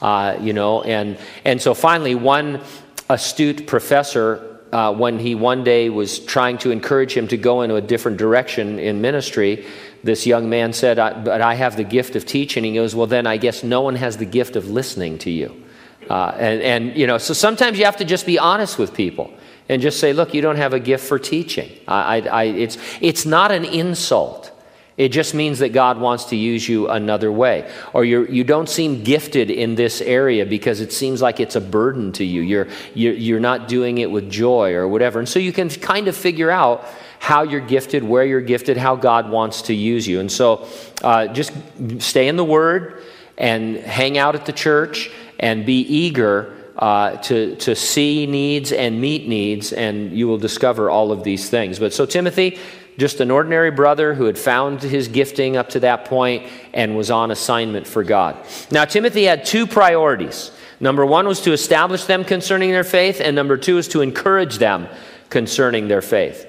Uh, 0.02 0.36
you 0.40 0.52
know, 0.52 0.82
and 0.82 1.18
and 1.44 1.60
so 1.60 1.74
finally, 1.74 2.14
one 2.14 2.60
astute 3.08 3.66
professor 3.66 4.47
uh, 4.72 4.94
when 4.94 5.18
he 5.18 5.34
one 5.34 5.64
day 5.64 5.88
was 5.88 6.18
trying 6.18 6.58
to 6.58 6.70
encourage 6.70 7.16
him 7.16 7.28
to 7.28 7.36
go 7.36 7.62
in 7.62 7.70
a 7.70 7.80
different 7.80 8.18
direction 8.18 8.78
in 8.78 9.00
ministry, 9.00 9.66
this 10.04 10.26
young 10.26 10.48
man 10.48 10.72
said, 10.72 10.98
I, 10.98 11.20
But 11.22 11.40
I 11.40 11.54
have 11.54 11.76
the 11.76 11.84
gift 11.84 12.16
of 12.16 12.26
teaching. 12.26 12.64
He 12.64 12.74
goes, 12.74 12.94
Well, 12.94 13.06
then 13.06 13.26
I 13.26 13.36
guess 13.36 13.62
no 13.62 13.80
one 13.80 13.96
has 13.96 14.16
the 14.16 14.26
gift 14.26 14.56
of 14.56 14.68
listening 14.68 15.18
to 15.18 15.30
you. 15.30 15.64
Uh, 16.08 16.34
and, 16.38 16.62
and, 16.62 16.96
you 16.96 17.06
know, 17.06 17.18
so 17.18 17.34
sometimes 17.34 17.78
you 17.78 17.84
have 17.84 17.96
to 17.98 18.04
just 18.04 18.24
be 18.24 18.38
honest 18.38 18.78
with 18.78 18.94
people 18.94 19.32
and 19.68 19.82
just 19.82 20.00
say, 20.00 20.12
Look, 20.12 20.34
you 20.34 20.40
don't 20.40 20.56
have 20.56 20.72
a 20.72 20.80
gift 20.80 21.06
for 21.06 21.18
teaching. 21.18 21.70
I, 21.86 22.20
I, 22.20 22.44
it's, 22.44 22.78
it's 23.00 23.26
not 23.26 23.52
an 23.52 23.64
insult. 23.64 24.52
It 24.98 25.10
just 25.10 25.32
means 25.32 25.60
that 25.60 25.68
God 25.68 26.00
wants 26.00 26.24
to 26.26 26.36
use 26.36 26.68
you 26.68 26.88
another 26.88 27.30
way. 27.30 27.70
Or 27.92 28.04
you're, 28.04 28.28
you 28.28 28.42
don't 28.42 28.68
seem 28.68 29.04
gifted 29.04 29.48
in 29.48 29.76
this 29.76 30.00
area 30.00 30.44
because 30.44 30.80
it 30.80 30.92
seems 30.92 31.22
like 31.22 31.38
it's 31.38 31.54
a 31.54 31.60
burden 31.60 32.10
to 32.14 32.24
you. 32.24 32.42
You're, 32.42 32.66
you're, 32.94 33.38
not 33.38 33.68
doing 33.68 33.98
it 33.98 34.10
with 34.10 34.28
joy 34.28 34.74
or 34.74 34.88
whatever. 34.88 35.20
And 35.20 35.28
so 35.28 35.38
you 35.38 35.52
can 35.52 35.70
kind 35.70 36.08
of 36.08 36.16
figure 36.16 36.50
out 36.50 36.84
how 37.20 37.44
you're 37.44 37.60
gifted, 37.60 38.02
where 38.02 38.24
you're 38.24 38.40
gifted, 38.40 38.76
how 38.76 38.96
God 38.96 39.30
wants 39.30 39.62
to 39.62 39.74
use 39.74 40.04
you. 40.04 40.18
And 40.18 40.30
so 40.30 40.66
uh, 41.04 41.28
just 41.28 41.52
stay 41.98 42.26
in 42.26 42.34
the 42.34 42.44
Word 42.44 43.04
and 43.36 43.76
hang 43.76 44.18
out 44.18 44.34
at 44.34 44.46
the 44.46 44.52
church 44.52 45.12
and 45.38 45.64
be 45.64 45.80
eager. 45.80 46.54
Uh, 46.76 47.16
to, 47.22 47.56
to 47.56 47.74
see 47.74 48.24
needs 48.24 48.70
and 48.70 49.00
meet 49.00 49.26
needs, 49.26 49.72
and 49.72 50.12
you 50.12 50.28
will 50.28 50.38
discover 50.38 50.88
all 50.88 51.10
of 51.10 51.24
these 51.24 51.50
things. 51.50 51.80
But 51.80 51.92
so, 51.92 52.06
Timothy, 52.06 52.56
just 52.98 53.20
an 53.20 53.30
ordinary 53.30 53.70
brother 53.70 54.12
who 54.12 54.24
had 54.24 54.36
found 54.36 54.82
his 54.82 55.06
gifting 55.06 55.56
up 55.56 55.68
to 55.70 55.80
that 55.80 56.04
point 56.04 56.44
and 56.74 56.96
was 56.96 57.10
on 57.10 57.30
assignment 57.30 57.86
for 57.86 58.02
God. 58.02 58.36
Now, 58.72 58.84
Timothy 58.84 59.24
had 59.24 59.44
two 59.44 59.66
priorities. 59.68 60.50
Number 60.80 61.06
one 61.06 61.26
was 61.26 61.40
to 61.42 61.52
establish 61.52 62.04
them 62.04 62.24
concerning 62.24 62.70
their 62.70 62.84
faith, 62.84 63.20
and 63.20 63.34
number 63.34 63.56
two 63.56 63.78
is 63.78 63.88
to 63.88 64.00
encourage 64.00 64.58
them 64.58 64.88
concerning 65.30 65.86
their 65.86 66.02
faith. 66.02 66.44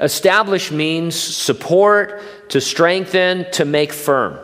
Establish 0.00 0.70
means 0.70 1.16
support, 1.16 2.22
to 2.50 2.60
strengthen, 2.60 3.50
to 3.52 3.64
make 3.64 3.92
firm. 3.92 4.38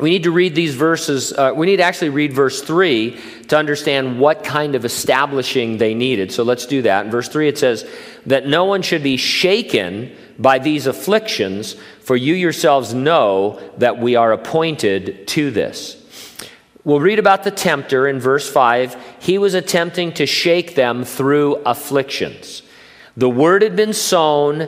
We 0.00 0.08
need 0.08 0.22
to 0.22 0.30
read 0.30 0.54
these 0.54 0.74
verses, 0.74 1.32
uh, 1.32 1.52
we 1.54 1.66
need 1.66 1.76
to 1.76 1.82
actually 1.82 2.08
read 2.08 2.32
verse 2.32 2.62
3 2.62 3.18
to 3.48 3.56
understand 3.58 4.18
what 4.18 4.42
kind 4.44 4.74
of 4.74 4.86
establishing 4.86 5.76
they 5.76 5.92
needed. 5.92 6.32
So 6.32 6.42
let's 6.42 6.64
do 6.64 6.82
that. 6.82 7.04
In 7.04 7.10
verse 7.10 7.28
3, 7.28 7.48
it 7.48 7.58
says, 7.58 7.86
That 8.24 8.46
no 8.46 8.64
one 8.64 8.80
should 8.80 9.02
be 9.02 9.18
shaken 9.18 10.16
by 10.38 10.58
these 10.58 10.86
afflictions, 10.86 11.76
for 12.00 12.16
you 12.16 12.34
yourselves 12.34 12.94
know 12.94 13.60
that 13.76 13.98
we 13.98 14.16
are 14.16 14.32
appointed 14.32 15.28
to 15.28 15.50
this. 15.50 15.98
We'll 16.82 17.00
read 17.00 17.18
about 17.18 17.44
the 17.44 17.50
tempter 17.50 18.08
in 18.08 18.20
verse 18.20 18.50
5. 18.50 18.96
He 19.20 19.36
was 19.36 19.52
attempting 19.52 20.12
to 20.14 20.24
shake 20.24 20.76
them 20.76 21.04
through 21.04 21.56
afflictions. 21.66 22.62
The 23.18 23.28
word 23.28 23.60
had 23.60 23.76
been 23.76 23.92
sown, 23.92 24.66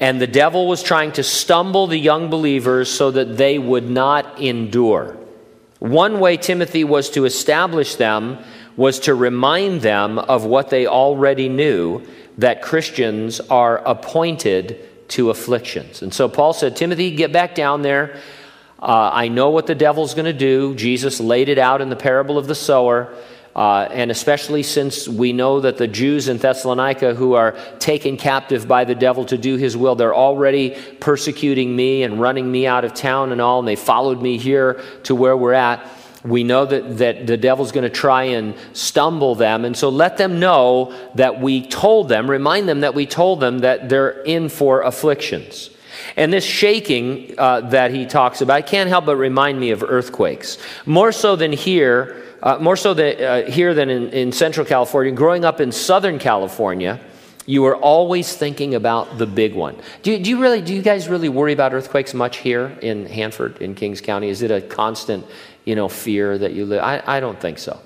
and 0.00 0.18
the 0.18 0.26
devil 0.26 0.66
was 0.66 0.82
trying 0.82 1.12
to 1.12 1.22
stumble 1.22 1.86
the 1.86 1.98
young 1.98 2.30
believers 2.30 2.90
so 2.90 3.10
that 3.10 3.36
they 3.36 3.58
would 3.58 3.88
not 3.88 4.40
endure. 4.40 5.16
One 5.78 6.20
way 6.20 6.38
Timothy 6.38 6.84
was 6.84 7.10
to 7.10 7.26
establish 7.26 7.94
them 7.96 8.38
was 8.76 9.00
to 9.00 9.14
remind 9.14 9.82
them 9.82 10.18
of 10.18 10.44
what 10.44 10.70
they 10.70 10.86
already 10.86 11.50
knew 11.50 12.02
that 12.38 12.62
Christians 12.62 13.40
are 13.40 13.78
appointed 13.78 15.08
to 15.08 15.28
afflictions. 15.28 16.02
And 16.02 16.14
so 16.14 16.28
Paul 16.28 16.54
said, 16.54 16.76
Timothy, 16.76 17.14
get 17.14 17.32
back 17.32 17.54
down 17.54 17.82
there. 17.82 18.18
Uh, 18.78 19.10
I 19.12 19.28
know 19.28 19.50
what 19.50 19.66
the 19.66 19.74
devil's 19.74 20.14
going 20.14 20.24
to 20.26 20.32
do. 20.32 20.74
Jesus 20.74 21.20
laid 21.20 21.50
it 21.50 21.58
out 21.58 21.82
in 21.82 21.90
the 21.90 21.96
parable 21.96 22.38
of 22.38 22.46
the 22.46 22.54
sower. 22.54 23.14
Uh, 23.54 23.88
and 23.90 24.10
especially 24.10 24.62
since 24.62 25.08
we 25.08 25.32
know 25.32 25.60
that 25.60 25.76
the 25.76 25.88
Jews 25.88 26.28
in 26.28 26.38
Thessalonica 26.38 27.14
who 27.14 27.34
are 27.34 27.56
taken 27.78 28.16
captive 28.16 28.68
by 28.68 28.84
the 28.84 28.94
devil 28.94 29.24
to 29.24 29.36
do 29.36 29.56
his 29.56 29.76
will, 29.76 29.96
they're 29.96 30.14
already 30.14 30.76
persecuting 31.00 31.74
me 31.74 32.04
and 32.04 32.20
running 32.20 32.50
me 32.50 32.66
out 32.66 32.84
of 32.84 32.94
town 32.94 33.32
and 33.32 33.40
all, 33.40 33.58
and 33.58 33.66
they 33.66 33.76
followed 33.76 34.22
me 34.22 34.38
here 34.38 34.80
to 35.04 35.14
where 35.14 35.36
we're 35.36 35.52
at 35.52 35.84
we 36.24 36.44
know 36.44 36.66
that, 36.66 36.98
that 36.98 37.26
the 37.26 37.36
devil's 37.36 37.72
going 37.72 37.84
to 37.84 37.88
try 37.88 38.24
and 38.24 38.54
stumble 38.72 39.34
them. 39.34 39.64
And 39.64 39.76
so 39.76 39.88
let 39.88 40.18
them 40.18 40.38
know 40.38 40.94
that 41.14 41.40
we 41.40 41.66
told 41.66 42.08
them, 42.08 42.30
remind 42.30 42.68
them 42.68 42.80
that 42.80 42.94
we 42.94 43.06
told 43.06 43.40
them 43.40 43.60
that 43.60 43.88
they're 43.88 44.20
in 44.22 44.48
for 44.48 44.82
afflictions. 44.82 45.70
And 46.16 46.32
this 46.32 46.44
shaking 46.44 47.34
uh, 47.38 47.62
that 47.70 47.90
he 47.92 48.04
talks 48.06 48.40
about 48.40 48.66
can't 48.66 48.88
help 48.88 49.06
but 49.06 49.16
remind 49.16 49.58
me 49.58 49.70
of 49.70 49.82
earthquakes. 49.82 50.58
More 50.84 51.12
so 51.12 51.36
than 51.36 51.52
here, 51.52 52.22
uh, 52.42 52.58
more 52.58 52.76
so 52.76 52.94
than, 52.94 53.22
uh, 53.22 53.50
here 53.50 53.74
than 53.74 53.90
in, 53.90 54.10
in 54.10 54.32
Central 54.32 54.66
California. 54.66 55.12
Growing 55.12 55.44
up 55.44 55.60
in 55.60 55.72
Southern 55.72 56.18
California, 56.18 57.00
you 57.46 57.64
are 57.64 57.76
always 57.76 58.36
thinking 58.36 58.74
about 58.74 59.18
the 59.18 59.26
big 59.26 59.54
one. 59.54 59.76
Do 60.02 60.12
you, 60.12 60.22
do 60.22 60.30
you, 60.30 60.40
really, 60.40 60.62
do 60.62 60.74
you 60.74 60.82
guys 60.82 61.08
really 61.08 61.28
worry 61.28 61.52
about 61.52 61.72
earthquakes 61.72 62.14
much 62.14 62.38
here 62.38 62.78
in 62.82 63.06
Hanford, 63.06 63.60
in 63.60 63.74
Kings 63.74 64.00
County? 64.00 64.28
Is 64.28 64.42
it 64.42 64.50
a 64.50 64.60
constant, 64.60 65.26
you 65.64 65.74
know, 65.74 65.88
fear 65.88 66.38
that 66.38 66.52
you 66.52 66.66
live? 66.66 66.82
I, 66.82 67.02
I 67.06 67.20
don't 67.20 67.40
think 67.40 67.58
so. 67.58 67.80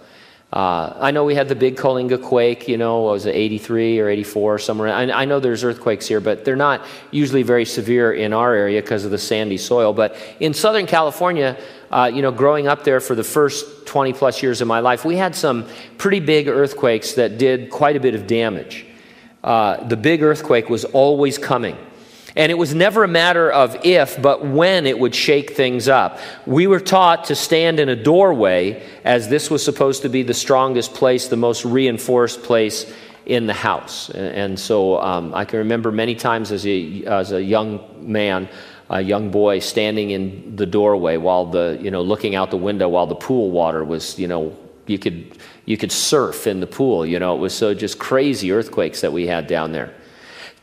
Uh, 0.55 0.97
I 1.01 1.11
know 1.11 1.25
we 1.25 1.35
had 1.35 1.49
the 1.49 1.57
big 1.57 1.75
Coalinga 1.77 2.23
quake, 2.23 2.69
you 2.69 2.77
know, 2.79 3.03
was 3.03 3.27
it 3.27 3.35
83 3.35 3.99
or 3.99 4.09
84 4.09 4.61
somewhere? 4.61 4.89
I, 4.89 5.11
I 5.11 5.25
know 5.25 5.41
there's 5.41 5.65
earthquakes 5.65 6.07
here, 6.07 6.21
but 6.21 6.45
they're 6.45 6.55
not 6.55 6.87
usually 7.11 7.43
very 7.43 7.65
severe 7.65 8.13
in 8.13 8.33
our 8.33 8.55
area 8.55 8.81
because 8.81 9.05
of 9.05 9.11
the 9.11 9.19
sandy 9.19 9.57
soil. 9.57 9.93
But 9.93 10.17
in 10.39 10.55
Southern 10.55 10.87
California, 10.87 11.59
uh, 11.91 12.09
you 12.15 12.23
know, 12.23 12.31
growing 12.31 12.69
up 12.69 12.85
there 12.85 13.01
for 13.01 13.17
the 13.17 13.25
first 13.25 13.85
20 13.87 14.13
plus 14.13 14.45
years 14.45 14.61
of 14.61 14.69
my 14.69 14.79
life, 14.79 15.05
we 15.05 15.17
had 15.17 15.35
some 15.35 15.67
pretty 15.99 16.21
big 16.21 16.47
earthquakes 16.47 17.15
that 17.15 17.37
did 17.37 17.69
quite 17.69 17.97
a 17.97 18.01
bit 18.01 18.15
of 18.15 18.29
damage. 18.29 18.87
Uh, 19.43 19.83
the 19.89 19.97
big 19.97 20.23
earthquake 20.23 20.71
was 20.71 20.85
always 20.85 21.37
coming. 21.37 21.77
And 22.37 22.51
it 22.51 22.57
was 22.57 22.75
never 22.75 23.05
a 23.05 23.09
matter 23.09 23.51
of 23.51 23.85
if, 23.85 24.21
but 24.21 24.45
when 24.45 24.87
it 24.87 24.99
would 24.99 25.15
shake 25.15 25.53
things 25.53 25.87
up. 25.87 26.19
We 26.47 26.67
were 26.67 26.81
taught 26.81 27.25
to 27.25 27.37
stand 27.37 27.79
in 27.79 27.89
a 27.89 27.97
doorway, 27.97 28.83
as 29.05 29.29
this 29.29 29.51
was 29.51 29.65
supposed 29.65 30.03
to 30.03 30.09
be 30.09 30.25
the 30.25 30.35
strongest 30.35 30.95
place, 30.95 31.29
the 31.29 31.37
most 31.37 31.65
reinforced 31.65 32.43
place 32.43 32.93
in 33.25 33.47
the 33.47 33.55
house. 33.55 34.11
And 34.11 34.59
so 34.59 35.01
um, 35.01 35.33
I 35.33 35.45
can 35.45 35.61
remember 35.61 35.93
many 35.93 36.17
times 36.17 36.51
as 36.51 36.67
a, 36.67 37.05
as 37.05 37.31
a 37.31 37.43
young 37.43 37.81
man, 37.99 38.49
a 38.91 39.01
young 39.01 39.31
boy, 39.31 39.61
standing 39.61 40.11
in 40.11 40.57
the 40.57 40.67
doorway 40.67 41.17
while 41.17 41.47
the, 41.47 41.79
you 41.81 41.91
know, 41.91 42.03
looking 42.03 42.35
out 42.35 42.51
the 42.51 42.57
window 42.57 42.89
while 42.89 43.07
the 43.07 43.15
pool 43.15 43.53
water 43.53 43.85
was, 43.85 44.19
you 44.19 44.27
know, 44.27 44.57
you 44.87 44.99
could, 44.99 45.39
you 45.67 45.77
could 45.77 45.93
surf 45.93 46.49
in 46.49 46.61
the 46.61 46.67
pool. 46.67 47.07
You 47.07 47.21
know, 47.21 47.37
it 47.37 47.39
was 47.39 47.55
so 47.55 47.75
just 47.75 47.99
crazy 48.01 48.51
earthquakes 48.51 49.01
that 49.03 49.13
we 49.13 49.29
had 49.29 49.47
down 49.47 49.71
there. 49.71 49.95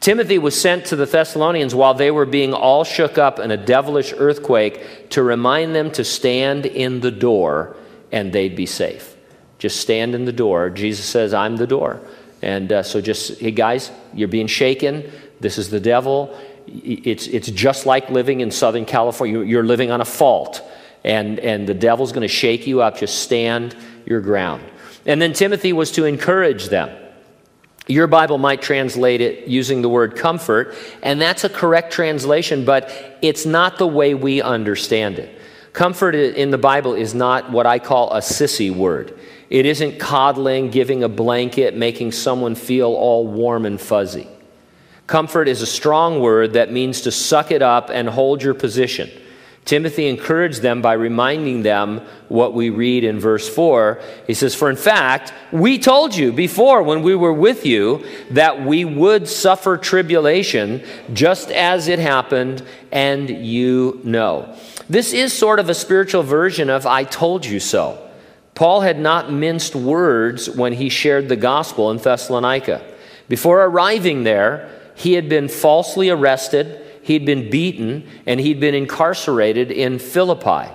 Timothy 0.01 0.39
was 0.39 0.59
sent 0.59 0.85
to 0.85 0.95
the 0.95 1.05
Thessalonians 1.05 1.75
while 1.75 1.93
they 1.93 2.09
were 2.09 2.25
being 2.25 2.55
all 2.55 2.83
shook 2.83 3.19
up 3.19 3.37
in 3.37 3.51
a 3.51 3.57
devilish 3.57 4.13
earthquake 4.17 5.11
to 5.11 5.21
remind 5.21 5.75
them 5.75 5.91
to 5.91 6.03
stand 6.03 6.65
in 6.65 7.01
the 7.01 7.11
door 7.11 7.75
and 8.11 8.33
they'd 8.33 8.55
be 8.55 8.65
safe. 8.65 9.15
Just 9.59 9.79
stand 9.79 10.15
in 10.15 10.25
the 10.25 10.33
door. 10.33 10.71
Jesus 10.71 11.05
says, 11.05 11.35
I'm 11.35 11.55
the 11.55 11.67
door. 11.67 12.01
And 12.41 12.71
uh, 12.71 12.81
so 12.81 12.99
just, 12.99 13.39
hey 13.39 13.51
guys, 13.51 13.91
you're 14.11 14.27
being 14.27 14.47
shaken. 14.47 15.09
This 15.39 15.59
is 15.59 15.69
the 15.69 15.79
devil. 15.79 16.35
It's, 16.65 17.27
it's 17.27 17.51
just 17.51 17.85
like 17.85 18.09
living 18.09 18.39
in 18.39 18.49
Southern 18.49 18.85
California. 18.85 19.43
You're 19.43 19.63
living 19.63 19.91
on 19.91 20.01
a 20.01 20.05
fault. 20.05 20.63
And, 21.03 21.37
and 21.39 21.67
the 21.67 21.75
devil's 21.75 22.11
going 22.11 22.23
to 22.23 22.27
shake 22.27 22.65
you 22.65 22.81
up. 22.81 22.97
Just 22.97 23.19
stand 23.19 23.75
your 24.07 24.21
ground. 24.21 24.63
And 25.05 25.21
then 25.21 25.33
Timothy 25.33 25.73
was 25.73 25.91
to 25.91 26.05
encourage 26.05 26.69
them. 26.69 26.89
Your 27.87 28.07
Bible 28.07 28.37
might 28.37 28.61
translate 28.61 29.21
it 29.21 29.47
using 29.47 29.81
the 29.81 29.89
word 29.89 30.15
comfort, 30.15 30.75
and 31.01 31.19
that's 31.19 31.43
a 31.43 31.49
correct 31.49 31.91
translation, 31.91 32.63
but 32.63 32.91
it's 33.21 33.45
not 33.45 33.77
the 33.77 33.87
way 33.87 34.13
we 34.13 34.41
understand 34.41 35.19
it. 35.19 35.39
Comfort 35.73 36.15
in 36.15 36.51
the 36.51 36.57
Bible 36.57 36.93
is 36.93 37.13
not 37.13 37.49
what 37.49 37.65
I 37.65 37.79
call 37.79 38.11
a 38.11 38.19
sissy 38.19 38.73
word. 38.73 39.17
It 39.49 39.65
isn't 39.65 39.99
coddling, 39.99 40.69
giving 40.69 41.03
a 41.03 41.09
blanket, 41.09 41.75
making 41.75 42.11
someone 42.11 42.55
feel 42.55 42.87
all 42.87 43.27
warm 43.27 43.65
and 43.65 43.79
fuzzy. 43.79 44.27
Comfort 45.07 45.47
is 45.47 45.61
a 45.61 45.65
strong 45.65 46.21
word 46.21 46.53
that 46.53 46.71
means 46.71 47.01
to 47.01 47.11
suck 47.11 47.51
it 47.51 47.61
up 47.61 47.89
and 47.89 48.07
hold 48.07 48.43
your 48.43 48.53
position. 48.53 49.09
Timothy 49.65 50.07
encouraged 50.07 50.61
them 50.61 50.81
by 50.81 50.93
reminding 50.93 51.61
them 51.61 52.01
what 52.29 52.53
we 52.53 52.69
read 52.69 53.03
in 53.03 53.19
verse 53.19 53.47
4. 53.47 54.01
He 54.25 54.33
says, 54.33 54.55
For 54.55 54.69
in 54.69 54.75
fact, 54.75 55.33
we 55.51 55.77
told 55.77 56.15
you 56.15 56.31
before 56.31 56.81
when 56.81 57.03
we 57.03 57.15
were 57.15 57.33
with 57.33 57.65
you 57.65 58.03
that 58.31 58.65
we 58.65 58.85
would 58.85 59.27
suffer 59.27 59.77
tribulation 59.77 60.83
just 61.13 61.51
as 61.51 61.87
it 61.87 61.99
happened, 61.99 62.65
and 62.91 63.29
you 63.29 64.01
know. 64.03 64.55
This 64.89 65.13
is 65.13 65.31
sort 65.31 65.59
of 65.59 65.69
a 65.69 65.75
spiritual 65.75 66.23
version 66.23 66.69
of 66.69 66.85
I 66.87 67.03
told 67.03 67.45
you 67.45 67.59
so. 67.59 68.09
Paul 68.55 68.81
had 68.81 68.99
not 68.99 69.31
minced 69.31 69.75
words 69.75 70.49
when 70.49 70.73
he 70.73 70.89
shared 70.89 71.29
the 71.29 71.35
gospel 71.35 71.91
in 71.91 71.97
Thessalonica. 71.97 72.83
Before 73.29 73.63
arriving 73.63 74.23
there, 74.23 74.69
he 74.95 75.13
had 75.13 75.29
been 75.29 75.47
falsely 75.47 76.09
arrested 76.09 76.79
he'd 77.11 77.25
been 77.25 77.49
beaten, 77.49 78.07
and 78.25 78.39
he'd 78.39 78.59
been 78.59 78.75
incarcerated 78.75 79.69
in 79.69 79.99
Philippi. 79.99 80.71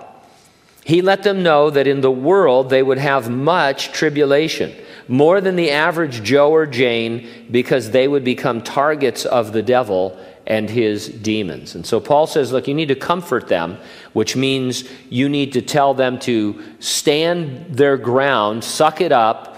He 0.85 1.03
let 1.03 1.23
them 1.23 1.43
know 1.43 1.71
that 1.71 1.87
in 1.87 2.01
the 2.01 2.11
world 2.11 2.71
they 2.71 2.83
would 2.83 2.99
have 2.99 3.29
much 3.31 3.91
tribulation, 3.93 4.73
more 5.09 5.41
than 5.41 5.57
the 5.57 5.71
average 5.71 6.23
Joe 6.23 6.53
or 6.53 6.67
Jane, 6.67 7.49
because 7.51 7.91
they 7.91 8.07
would 8.07 8.23
become 8.23 8.63
targets 8.63 9.25
of 9.25 9.53
the 9.53 9.63
devil 9.63 10.17
and 10.47 10.71
his 10.71 11.09
demons. 11.09 11.75
And 11.75 11.85
so 11.85 11.99
Paul 11.99 12.27
says, 12.27 12.53
look, 12.53 12.69
you 12.69 12.75
need 12.75 12.89
to 12.89 12.95
comfort 12.95 13.49
them, 13.49 13.79
which 14.13 14.37
means 14.37 14.85
you 15.11 15.29
need 15.29 15.55
to 15.55 15.63
tell 15.63 15.95
them 15.95 16.19
to 16.21 16.63
stand 16.79 17.75
their 17.75 17.97
ground, 17.97 18.63
suck 18.63 19.01
it 19.01 19.11
up, 19.11 19.57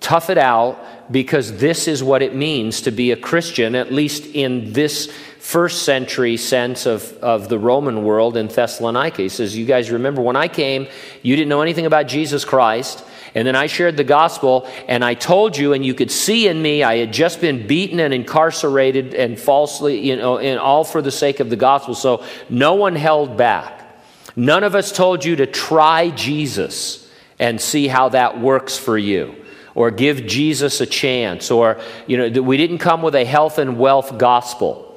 tough 0.00 0.28
it 0.28 0.36
out, 0.36 0.84
because 1.10 1.58
this 1.58 1.88
is 1.88 2.02
what 2.02 2.20
it 2.20 2.34
means 2.34 2.82
to 2.82 2.90
be 2.90 3.12
a 3.12 3.16
Christian, 3.16 3.74
at 3.74 3.92
least 3.92 4.26
in 4.26 4.72
this 4.72 5.10
first 5.48 5.84
century 5.84 6.36
sense 6.36 6.84
of, 6.84 7.10
of 7.22 7.48
the 7.48 7.58
Roman 7.58 8.04
world 8.04 8.36
in 8.36 8.48
Thessalonica. 8.48 9.22
He 9.22 9.30
says, 9.30 9.56
You 9.56 9.64
guys 9.64 9.90
remember 9.90 10.20
when 10.20 10.36
I 10.36 10.46
came, 10.46 10.86
you 11.22 11.36
didn't 11.36 11.48
know 11.48 11.62
anything 11.62 11.86
about 11.86 12.06
Jesus 12.06 12.44
Christ. 12.44 13.02
And 13.34 13.48
then 13.48 13.56
I 13.56 13.66
shared 13.66 13.96
the 13.96 14.04
gospel, 14.04 14.68
and 14.88 15.02
I 15.02 15.14
told 15.14 15.56
you, 15.56 15.72
and 15.72 15.86
you 15.86 15.94
could 15.94 16.10
see 16.10 16.48
in 16.48 16.60
me, 16.60 16.82
I 16.82 16.98
had 16.98 17.14
just 17.14 17.40
been 17.40 17.66
beaten 17.66 17.98
and 17.98 18.12
incarcerated 18.12 19.14
and 19.14 19.40
falsely, 19.40 20.00
you 20.00 20.16
know, 20.16 20.36
and 20.36 20.60
all 20.60 20.84
for 20.84 21.00
the 21.00 21.10
sake 21.10 21.40
of 21.40 21.48
the 21.48 21.56
gospel. 21.56 21.94
So 21.94 22.24
no 22.50 22.74
one 22.74 22.94
held 22.94 23.38
back. 23.38 24.02
None 24.36 24.64
of 24.64 24.74
us 24.74 24.92
told 24.92 25.24
you 25.24 25.36
to 25.36 25.46
try 25.46 26.10
Jesus 26.10 27.10
and 27.38 27.58
see 27.58 27.88
how 27.88 28.10
that 28.10 28.38
works 28.38 28.76
for 28.76 28.98
you 28.98 29.34
or 29.74 29.90
give 29.90 30.26
Jesus 30.26 30.82
a 30.82 30.86
chance 30.86 31.50
or 31.50 31.80
you 32.06 32.16
know 32.18 32.42
we 32.42 32.56
didn't 32.58 32.78
come 32.78 33.00
with 33.00 33.14
a 33.14 33.24
health 33.24 33.58
and 33.58 33.78
wealth 33.78 34.18
gospel 34.18 34.87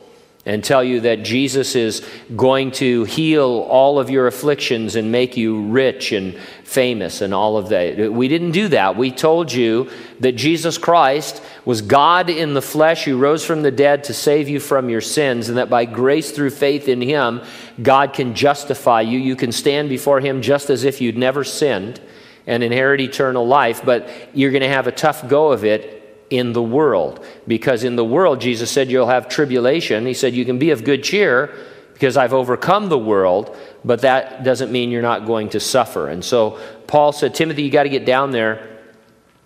and 0.45 0.63
tell 0.63 0.83
you 0.83 1.01
that 1.01 1.23
Jesus 1.23 1.75
is 1.75 2.05
going 2.35 2.71
to 2.71 3.03
heal 3.03 3.65
all 3.69 3.99
of 3.99 4.09
your 4.09 4.25
afflictions 4.25 4.95
and 4.95 5.11
make 5.11 5.37
you 5.37 5.61
rich 5.67 6.11
and 6.11 6.35
famous 6.63 7.21
and 7.21 7.33
all 7.33 7.57
of 7.57 7.69
that. 7.69 8.11
We 8.11 8.27
didn't 8.27 8.51
do 8.51 8.69
that. 8.69 8.97
We 8.97 9.11
told 9.11 9.51
you 9.53 9.91
that 10.19 10.31
Jesus 10.31 10.79
Christ 10.79 11.43
was 11.63 11.83
God 11.83 12.29
in 12.29 12.55
the 12.55 12.61
flesh 12.61 13.05
who 13.05 13.19
rose 13.19 13.45
from 13.45 13.61
the 13.61 13.71
dead 13.71 14.05
to 14.05 14.15
save 14.15 14.49
you 14.49 14.59
from 14.59 14.89
your 14.89 15.01
sins, 15.01 15.47
and 15.47 15.57
that 15.59 15.69
by 15.69 15.85
grace 15.85 16.31
through 16.31 16.49
faith 16.51 16.87
in 16.87 17.01
Him, 17.01 17.41
God 17.81 18.13
can 18.13 18.33
justify 18.33 19.01
you. 19.01 19.19
You 19.19 19.35
can 19.35 19.51
stand 19.51 19.89
before 19.89 20.21
Him 20.21 20.41
just 20.41 20.71
as 20.71 20.83
if 20.85 21.01
you'd 21.01 21.17
never 21.17 21.43
sinned 21.43 22.01
and 22.47 22.63
inherit 22.63 22.99
eternal 22.99 23.45
life, 23.45 23.85
but 23.85 24.09
you're 24.33 24.51
going 24.51 24.63
to 24.63 24.67
have 24.67 24.87
a 24.87 24.91
tough 24.91 25.27
go 25.27 25.51
of 25.51 25.63
it 25.63 26.00
in 26.31 26.53
the 26.53 26.63
world. 26.63 27.23
Because 27.47 27.83
in 27.83 27.95
the 27.95 28.05
world, 28.05 28.41
Jesus 28.41 28.71
said, 28.71 28.89
you'll 28.89 29.07
have 29.07 29.29
tribulation. 29.29 30.07
He 30.07 30.15
said, 30.15 30.33
you 30.33 30.45
can 30.45 30.57
be 30.57 30.71
of 30.71 30.83
good 30.83 31.03
cheer 31.03 31.53
because 31.93 32.17
I've 32.17 32.33
overcome 32.33 32.89
the 32.89 32.97
world, 32.97 33.55
but 33.85 34.01
that 34.01 34.43
doesn't 34.43 34.71
mean 34.71 34.89
you're 34.89 35.03
not 35.03 35.27
going 35.27 35.49
to 35.49 35.59
suffer. 35.59 36.07
And 36.07 36.25
so 36.25 36.59
Paul 36.87 37.11
said, 37.11 37.35
Timothy, 37.35 37.61
you 37.61 37.69
got 37.69 37.83
to 37.83 37.89
get 37.89 38.05
down 38.05 38.31
there. 38.31 38.79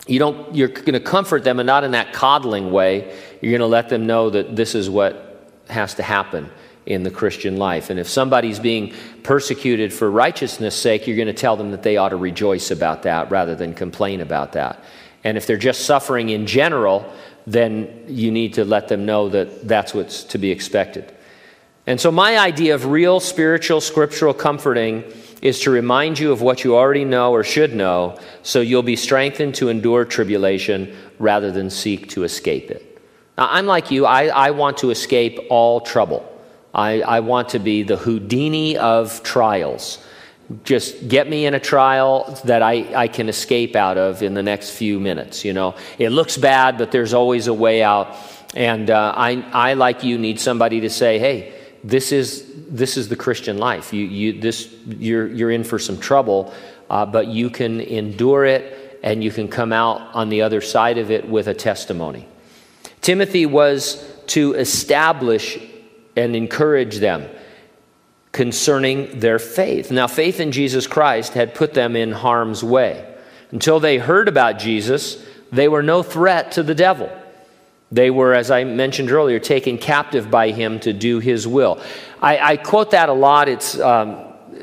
You 0.08 0.20
don't, 0.20 0.56
you're 0.56 0.70
going 0.70 0.94
to 0.94 1.02
comfort 1.02 1.44
them 1.44 1.60
and 1.60 1.68
not 1.68 1.84
in 1.84 1.92
that 1.92 2.14
coddling 2.14 2.72
way. 2.72 3.18
You're 3.42 3.52
going 3.52 3.60
to 3.60 3.66
let 3.66 3.90
them 3.90 4.06
know 4.06 4.30
that 4.30 4.56
this 4.56 4.74
is 4.74 4.90
what 4.90 5.52
has 5.68 5.96
to 5.96 6.04
happen 6.04 6.50
in 6.86 7.02
the 7.02 7.10
Christian 7.10 7.58
life. 7.58 7.90
And 7.90 8.00
if 8.00 8.08
somebody's 8.08 8.60
being 8.60 8.94
persecuted 9.24 9.92
for 9.92 10.10
righteousness' 10.10 10.80
sake, 10.80 11.08
you're 11.08 11.18
going 11.18 11.28
to 11.28 11.34
tell 11.34 11.58
them 11.58 11.72
that 11.72 11.82
they 11.82 11.98
ought 11.98 12.10
to 12.10 12.16
rejoice 12.16 12.70
about 12.70 13.04
that 13.04 13.32
rather 13.32 13.56
than 13.56 13.74
complain 13.74 14.22
about 14.22 14.54
that. 14.54 14.84
And 15.26 15.38
if 15.38 15.48
they're 15.48 15.58
just 15.58 15.86
suffering 15.86 16.30
in 16.30 16.46
general, 16.46 17.12
then 17.48 18.06
you 18.08 18.32
need 18.32 18.54
to 18.54 18.64
let 18.64 18.88
them 18.88 19.06
know 19.06 19.28
that 19.30 19.68
that's 19.68 19.94
what's 19.94 20.24
to 20.26 20.38
be 20.38 20.52
expected. 20.52 21.12
And 21.88 22.00
so, 22.00 22.12
my 22.12 22.38
idea 22.38 22.74
of 22.76 22.86
real 22.86 23.20
spiritual, 23.20 23.82
scriptural 23.82 24.34
comforting 24.34 25.04
is 25.42 25.60
to 25.62 25.72
remind 25.72 26.18
you 26.18 26.32
of 26.32 26.42
what 26.42 26.64
you 26.64 26.76
already 26.76 27.06
know 27.06 27.32
or 27.32 27.44
should 27.44 27.76
know 27.76 28.18
so 28.42 28.62
you'll 28.62 28.82
be 28.84 28.96
strengthened 28.96 29.56
to 29.56 29.70
endure 29.70 30.06
tribulation 30.06 30.96
rather 31.20 31.52
than 31.52 31.70
seek 31.70 32.10
to 32.10 32.24
escape 32.24 32.72
it. 32.72 33.02
Now, 33.38 33.48
I'm 33.52 33.66
like 33.66 33.92
you, 33.92 34.06
I, 34.06 34.28
I 34.28 34.52
want 34.52 34.78
to 34.78 34.92
escape 34.92 35.40
all 35.50 35.82
trouble. 35.82 36.32
I, 36.74 37.02
I 37.02 37.20
want 37.20 37.50
to 37.50 37.60
be 37.60 37.84
the 37.84 37.98
Houdini 37.98 38.78
of 38.78 39.24
trials 39.24 40.04
just 40.64 41.08
get 41.08 41.28
me 41.28 41.46
in 41.46 41.54
a 41.54 41.60
trial 41.60 42.40
that 42.46 42.62
I, 42.62 43.04
I 43.04 43.08
can 43.08 43.30
escape 43.30 43.76
out 43.76 43.98
of 43.98 44.22
in 44.22 44.34
the 44.36 44.44
next 44.44 44.72
few 44.72 45.00
minutes. 45.00 45.44
You 45.44 45.54
know, 45.54 45.76
it 45.98 46.10
looks 46.10 46.38
bad, 46.38 46.78
but 46.78 46.92
there's 46.92 47.14
always 47.14 47.48
a 47.48 47.54
way 47.54 47.82
out. 47.82 48.16
And 48.56 48.90
uh, 48.90 49.14
I, 49.16 49.42
I, 49.52 49.74
like 49.74 50.04
you, 50.04 50.18
need 50.18 50.40
somebody 50.40 50.82
to 50.82 50.90
say, 50.90 51.18
hey, 51.20 51.54
this 51.84 52.12
is, 52.12 52.46
this 52.70 52.96
is 52.96 53.10
the 53.10 53.16
Christian 53.16 53.58
life. 53.58 53.92
You, 53.92 54.06
you, 54.06 54.40
this, 54.40 54.72
you're, 54.86 55.28
you're 55.28 55.52
in 55.52 55.64
for 55.64 55.80
some 55.80 56.00
trouble, 56.00 56.54
uh, 56.90 57.06
but 57.06 57.28
you 57.28 57.50
can 57.50 57.82
endure 57.82 58.46
it 58.46 59.00
and 59.04 59.24
you 59.24 59.32
can 59.32 59.48
come 59.48 59.74
out 59.74 60.02
on 60.16 60.30
the 60.30 60.42
other 60.42 60.62
side 60.62 60.98
of 60.98 61.12
it 61.12 61.28
with 61.28 61.48
a 61.48 61.54
testimony. 61.54 62.28
Timothy 63.02 63.46
was 63.46 64.04
to 64.28 64.54
establish 64.54 65.60
and 66.16 66.36
encourage 66.36 66.98
them 66.98 67.30
concerning 68.36 69.22
their 69.22 69.40
faith. 69.40 69.92
Now, 69.92 70.08
faith 70.08 70.42
in 70.42 70.52
Jesus 70.52 70.88
Christ 70.88 71.36
had 71.36 71.56
put 71.56 71.74
them 71.74 71.96
in 71.96 72.12
harm's 72.12 72.66
way. 72.66 73.16
Until 73.52 73.80
they 73.80 73.98
heard 73.98 74.28
about 74.28 74.60
Jesus, 74.60 75.26
they 75.54 75.70
were 75.70 75.82
no 75.82 76.04
threat 76.04 76.52
to 76.52 76.62
the 76.62 76.76
devil. 76.76 77.10
They 77.94 78.12
were, 78.12 78.34
as 78.34 78.52
I 78.52 78.66
mentioned 78.66 79.10
earlier, 79.10 79.40
taken 79.40 79.78
captive 79.78 80.30
by 80.30 80.52
him 80.52 80.82
to 80.82 80.92
do 80.92 81.20
his 81.20 81.48
will. 81.48 81.82
I, 82.22 82.38
I 82.38 82.58
quote 82.58 82.92
that 82.92 83.08
a 83.08 83.14
lot. 83.14 83.48
It's 83.48 83.80
um, 83.80 84.18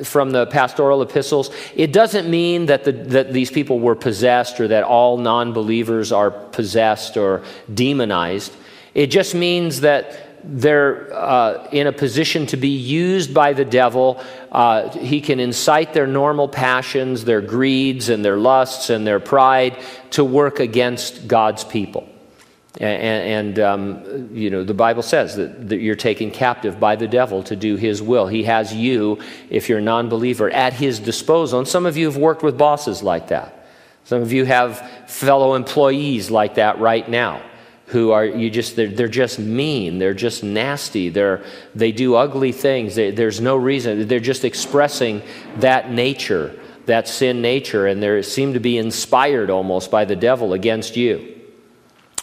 from 0.04 0.32
the 0.32 0.44
pastoral 0.48 1.00
epistles. 1.00 1.48
It 1.74 1.94
doesn't 1.94 2.28
mean 2.28 2.66
that, 2.66 2.84
the, 2.84 2.92
that 2.92 3.32
these 3.32 3.50
people 3.50 3.80
were 3.80 3.94
possessed 3.94 4.60
or 4.60 4.68
that 4.68 4.84
all 4.84 5.16
non 5.16 5.54
believers 5.54 6.12
are 6.12 6.30
possessed 6.30 7.16
or 7.16 7.42
demonized. 7.72 8.54
It 8.92 9.06
just 9.06 9.34
means 9.34 9.80
that 9.80 10.31
they're 10.44 11.12
uh, 11.14 11.68
in 11.72 11.86
a 11.86 11.92
position 11.92 12.46
to 12.46 12.56
be 12.56 12.68
used 12.68 13.32
by 13.32 13.52
the 13.52 13.64
devil. 13.64 14.22
Uh, 14.50 14.90
he 14.90 15.20
can 15.20 15.40
incite 15.40 15.92
their 15.92 16.06
normal 16.06 16.48
passions, 16.48 17.24
their 17.24 17.40
greeds, 17.40 18.08
and 18.08 18.24
their 18.24 18.36
lusts 18.36 18.90
and 18.90 19.06
their 19.06 19.20
pride 19.20 19.78
to 20.10 20.24
work 20.24 20.60
against 20.60 21.28
God's 21.28 21.64
people. 21.64 22.08
And, 22.80 23.58
and 23.58 23.58
um, 23.58 24.28
you 24.32 24.50
know, 24.50 24.64
the 24.64 24.74
Bible 24.74 25.02
says 25.02 25.36
that, 25.36 25.68
that 25.68 25.78
you're 25.78 25.94
taken 25.94 26.30
captive 26.30 26.80
by 26.80 26.96
the 26.96 27.06
devil 27.06 27.42
to 27.44 27.54
do 27.54 27.76
his 27.76 28.02
will. 28.02 28.26
He 28.26 28.44
has 28.44 28.74
you, 28.74 29.20
if 29.50 29.68
you're 29.68 29.78
a 29.78 29.82
non 29.82 30.08
believer, 30.08 30.50
at 30.50 30.72
his 30.72 30.98
disposal. 30.98 31.58
And 31.60 31.68
some 31.68 31.86
of 31.86 31.96
you 31.96 32.06
have 32.06 32.16
worked 32.16 32.42
with 32.42 32.56
bosses 32.58 33.02
like 33.02 33.28
that. 33.28 33.66
Some 34.04 34.22
of 34.22 34.32
you 34.32 34.44
have 34.46 34.80
fellow 35.06 35.54
employees 35.54 36.30
like 36.30 36.54
that 36.54 36.80
right 36.80 37.08
now 37.08 37.42
who 37.92 38.10
are 38.10 38.24
you 38.24 38.50
just 38.50 38.76
they're, 38.76 38.88
they're 38.88 39.08
just 39.08 39.38
mean 39.38 39.98
they're 39.98 40.14
just 40.14 40.42
nasty 40.42 41.08
they're 41.08 41.44
they 41.74 41.92
do 41.92 42.14
ugly 42.14 42.52
things 42.52 42.94
they, 42.94 43.10
there's 43.10 43.40
no 43.40 43.56
reason 43.56 44.08
they're 44.08 44.20
just 44.20 44.44
expressing 44.44 45.22
that 45.58 45.90
nature 45.90 46.58
that 46.86 47.06
sin 47.06 47.40
nature 47.40 47.86
and 47.86 48.02
they 48.02 48.22
seem 48.22 48.54
to 48.54 48.60
be 48.60 48.76
inspired 48.76 49.50
almost 49.50 49.90
by 49.90 50.04
the 50.04 50.16
devil 50.16 50.52
against 50.52 50.96
you 50.96 51.32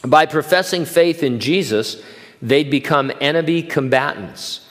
by 0.03 0.25
professing 0.25 0.85
faith 0.85 1.23
in 1.23 1.39
Jesus, 1.39 2.01
they'd 2.41 2.71
become 2.71 3.11
enemy 3.19 3.63
combatants. 3.63 4.65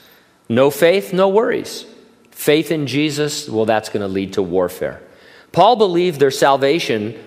No 0.47 0.71
faith, 0.71 1.13
no 1.13 1.29
worries. 1.29 1.85
Faith 2.31 2.71
in 2.71 2.87
Jesus, 2.87 3.47
well, 3.47 3.65
that's 3.65 3.89
going 3.89 4.01
to 4.01 4.07
lead 4.07 4.33
to 4.33 4.41
warfare. 4.41 5.01
Paul 5.51 5.75
believed 5.75 6.19
their 6.19 6.31
salvation 6.31 7.17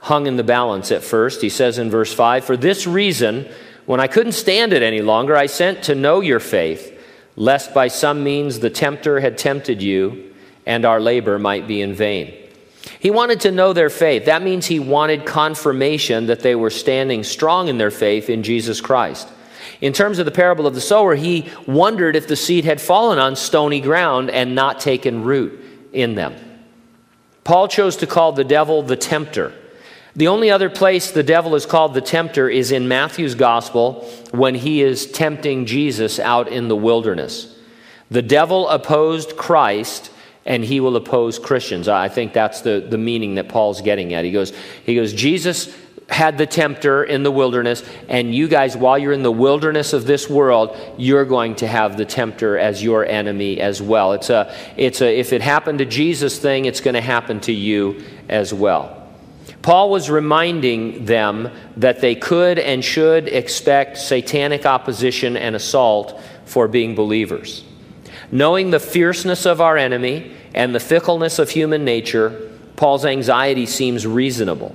hung 0.00 0.26
in 0.26 0.36
the 0.36 0.44
balance 0.44 0.90
at 0.90 1.02
first. 1.02 1.42
He 1.42 1.48
says 1.48 1.78
in 1.78 1.90
verse 1.90 2.12
5 2.12 2.44
For 2.44 2.56
this 2.56 2.86
reason, 2.86 3.48
when 3.86 4.00
I 4.00 4.06
couldn't 4.06 4.32
stand 4.32 4.72
it 4.72 4.82
any 4.82 5.02
longer, 5.02 5.36
I 5.36 5.46
sent 5.46 5.84
to 5.84 5.94
know 5.94 6.20
your 6.20 6.40
faith, 6.40 6.98
lest 7.36 7.72
by 7.74 7.88
some 7.88 8.24
means 8.24 8.58
the 8.58 8.70
tempter 8.70 9.20
had 9.20 9.38
tempted 9.38 9.82
you 9.82 10.32
and 10.66 10.84
our 10.84 11.00
labor 11.00 11.38
might 11.38 11.66
be 11.66 11.80
in 11.80 11.94
vain. 11.94 12.34
He 12.98 13.10
wanted 13.10 13.40
to 13.40 13.50
know 13.50 13.72
their 13.72 13.90
faith. 13.90 14.26
That 14.26 14.42
means 14.42 14.66
he 14.66 14.78
wanted 14.78 15.26
confirmation 15.26 16.26
that 16.26 16.40
they 16.40 16.54
were 16.54 16.70
standing 16.70 17.24
strong 17.24 17.68
in 17.68 17.78
their 17.78 17.90
faith 17.90 18.30
in 18.30 18.42
Jesus 18.42 18.80
Christ. 18.80 19.28
In 19.80 19.92
terms 19.92 20.18
of 20.18 20.26
the 20.26 20.30
parable 20.30 20.66
of 20.66 20.74
the 20.74 20.80
sower, 20.80 21.14
he 21.14 21.48
wondered 21.66 22.14
if 22.14 22.28
the 22.28 22.36
seed 22.36 22.64
had 22.64 22.80
fallen 22.80 23.18
on 23.18 23.36
stony 23.36 23.80
ground 23.80 24.30
and 24.30 24.54
not 24.54 24.80
taken 24.80 25.24
root 25.24 25.58
in 25.92 26.14
them. 26.14 26.34
Paul 27.44 27.68
chose 27.68 27.96
to 27.96 28.06
call 28.06 28.32
the 28.32 28.44
devil 28.44 28.82
the 28.82 28.96
tempter. 28.96 29.54
The 30.16 30.28
only 30.28 30.50
other 30.50 30.68
place 30.68 31.10
the 31.10 31.22
devil 31.22 31.54
is 31.54 31.66
called 31.66 31.94
the 31.94 32.00
tempter 32.00 32.48
is 32.48 32.72
in 32.72 32.88
Matthew's 32.88 33.34
gospel 33.34 34.08
when 34.32 34.54
he 34.54 34.82
is 34.82 35.10
tempting 35.10 35.66
Jesus 35.66 36.18
out 36.18 36.48
in 36.48 36.68
the 36.68 36.76
wilderness. 36.76 37.56
The 38.10 38.22
devil 38.22 38.68
opposed 38.68 39.36
Christ 39.36 40.10
and 40.44 40.64
he 40.64 40.80
will 40.80 40.96
oppose 40.96 41.38
Christians. 41.38 41.86
I 41.86 42.08
think 42.08 42.32
that's 42.32 42.62
the, 42.62 42.84
the 42.88 42.98
meaning 42.98 43.36
that 43.36 43.48
Paul's 43.48 43.82
getting 43.82 44.14
at. 44.14 44.24
He 44.24 44.32
goes, 44.32 44.52
he 44.84 44.94
goes, 44.94 45.12
Jesus 45.12 45.76
had 46.08 46.38
the 46.38 46.46
tempter 46.46 47.04
in 47.04 47.22
the 47.22 47.30
wilderness, 47.30 47.84
and 48.08 48.34
you 48.34 48.48
guys, 48.48 48.76
while 48.76 48.98
you're 48.98 49.12
in 49.12 49.22
the 49.22 49.30
wilderness 49.30 49.92
of 49.92 50.06
this 50.06 50.28
world, 50.28 50.76
you're 50.98 51.24
going 51.24 51.54
to 51.54 51.68
have 51.68 51.96
the 51.96 52.04
tempter 52.04 52.58
as 52.58 52.82
your 52.82 53.06
enemy 53.06 53.60
as 53.60 53.80
well. 53.80 54.12
It's 54.14 54.28
a, 54.28 54.52
it's 54.76 55.00
a, 55.02 55.20
if 55.20 55.32
it 55.32 55.40
happened 55.40 55.78
to 55.78 55.84
Jesus 55.84 56.38
thing, 56.38 56.64
it's 56.64 56.80
going 56.80 56.94
to 56.94 57.00
happen 57.00 57.38
to 57.42 57.52
you 57.52 58.04
as 58.28 58.52
well. 58.52 58.99
Paul 59.62 59.90
was 59.90 60.08
reminding 60.08 61.04
them 61.04 61.50
that 61.76 62.00
they 62.00 62.14
could 62.14 62.58
and 62.58 62.84
should 62.84 63.28
expect 63.28 63.98
satanic 63.98 64.64
opposition 64.64 65.36
and 65.36 65.54
assault 65.54 66.18
for 66.46 66.66
being 66.66 66.94
believers. 66.94 67.64
Knowing 68.32 68.70
the 68.70 68.80
fierceness 68.80 69.44
of 69.44 69.60
our 69.60 69.76
enemy 69.76 70.32
and 70.54 70.74
the 70.74 70.80
fickleness 70.80 71.38
of 71.38 71.50
human 71.50 71.84
nature, 71.84 72.50
Paul's 72.76 73.04
anxiety 73.04 73.66
seems 73.66 74.06
reasonable. 74.06 74.74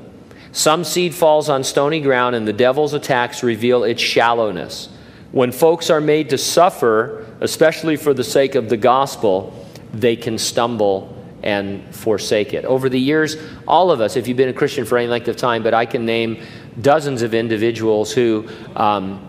Some 0.51 0.83
seed 0.83 1.15
falls 1.15 1.49
on 1.49 1.63
stony 1.63 1.99
ground, 1.99 2.35
and 2.35 2.47
the 2.47 2.53
devil's 2.53 2.93
attacks 2.93 3.43
reveal 3.43 3.83
its 3.83 4.01
shallowness. 4.01 4.89
When 5.31 5.51
folks 5.51 5.89
are 5.89 5.99
made 5.99 6.29
to 6.29 6.37
suffer, 6.37 7.25
especially 7.41 7.97
for 7.97 8.13
the 8.13 8.23
sake 8.23 8.55
of 8.55 8.69
the 8.69 8.77
gospel, 8.77 9.67
they 9.93 10.15
can 10.15 10.37
stumble 10.37 11.14
and 11.45 11.95
forsake 11.95 12.53
it. 12.53 12.65
Over 12.65 12.89
the 12.89 12.99
years, 12.99 13.37
all 13.67 13.91
of 13.91 14.01
us, 14.01 14.17
if 14.17 14.27
you've 14.27 14.37
been 14.37 14.49
a 14.49 14.53
Christian 14.53 14.83
for 14.83 14.97
any 14.97 15.07
length 15.07 15.27
of 15.27 15.37
time, 15.37 15.63
but 15.63 15.73
I 15.73 15.85
can 15.85 16.05
name 16.05 16.43
dozens 16.81 17.21
of 17.21 17.33
individuals 17.33 18.11
who 18.11 18.49
um, 18.75 19.21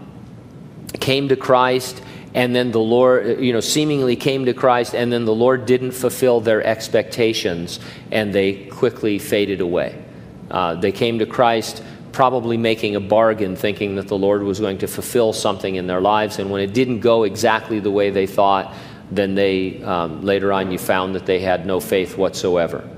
came 0.99 1.29
to 1.29 1.37
Christ 1.37 2.03
and 2.37 2.55
then 2.55 2.71
the 2.71 2.79
Lord, 2.79 3.41
you 3.41 3.55
know, 3.55 3.61
seemingly 3.61 4.15
came 4.15 4.45
to 4.45 4.53
Christ, 4.53 4.95
and 4.95 5.11
then 5.11 5.25
the 5.25 5.35
Lord 5.35 5.65
didn't 5.65 5.93
fulfill 5.93 6.43
their 6.43 6.63
expectations, 6.63 7.81
and 8.13 8.31
they 8.31 8.67
quickly 8.67 9.19
faded 9.19 9.63
away. 9.63 10.05
Uh, 10.51 10.75
they 10.75 10.93
came 10.93 11.19
to 11.21 11.25
Christ 11.25 11.83
probably 12.13 12.59
making 12.59 12.95
a 12.95 13.01
bargain, 13.01 13.57
thinking 13.57 13.97
that 13.97 14.09
the 14.09 14.19
Lord 14.19 14.43
was 14.43 14.61
going 14.61 14.77
to 14.79 14.87
fulfill 14.87 15.33
something 15.33 15.77
in 15.77 15.87
their 15.87 16.03
lives, 16.03 16.39
and 16.39 16.51
when 16.51 16.61
it 16.61 16.75
didn't 16.75 17.01
go 17.01 17.23
exactly 17.23 17.81
the 17.81 17.91
way 17.91 18.11
they 18.11 18.27
thought, 18.27 18.75
then 19.11 19.35
they 19.35 19.83
um, 19.83 20.23
later 20.23 20.53
on 20.53 20.71
you 20.71 20.79
found 20.79 21.15
that 21.15 21.27
they 21.27 21.39
had 21.39 21.67
no 21.67 21.81
faith 21.81 22.17
whatsoever. 22.17 22.89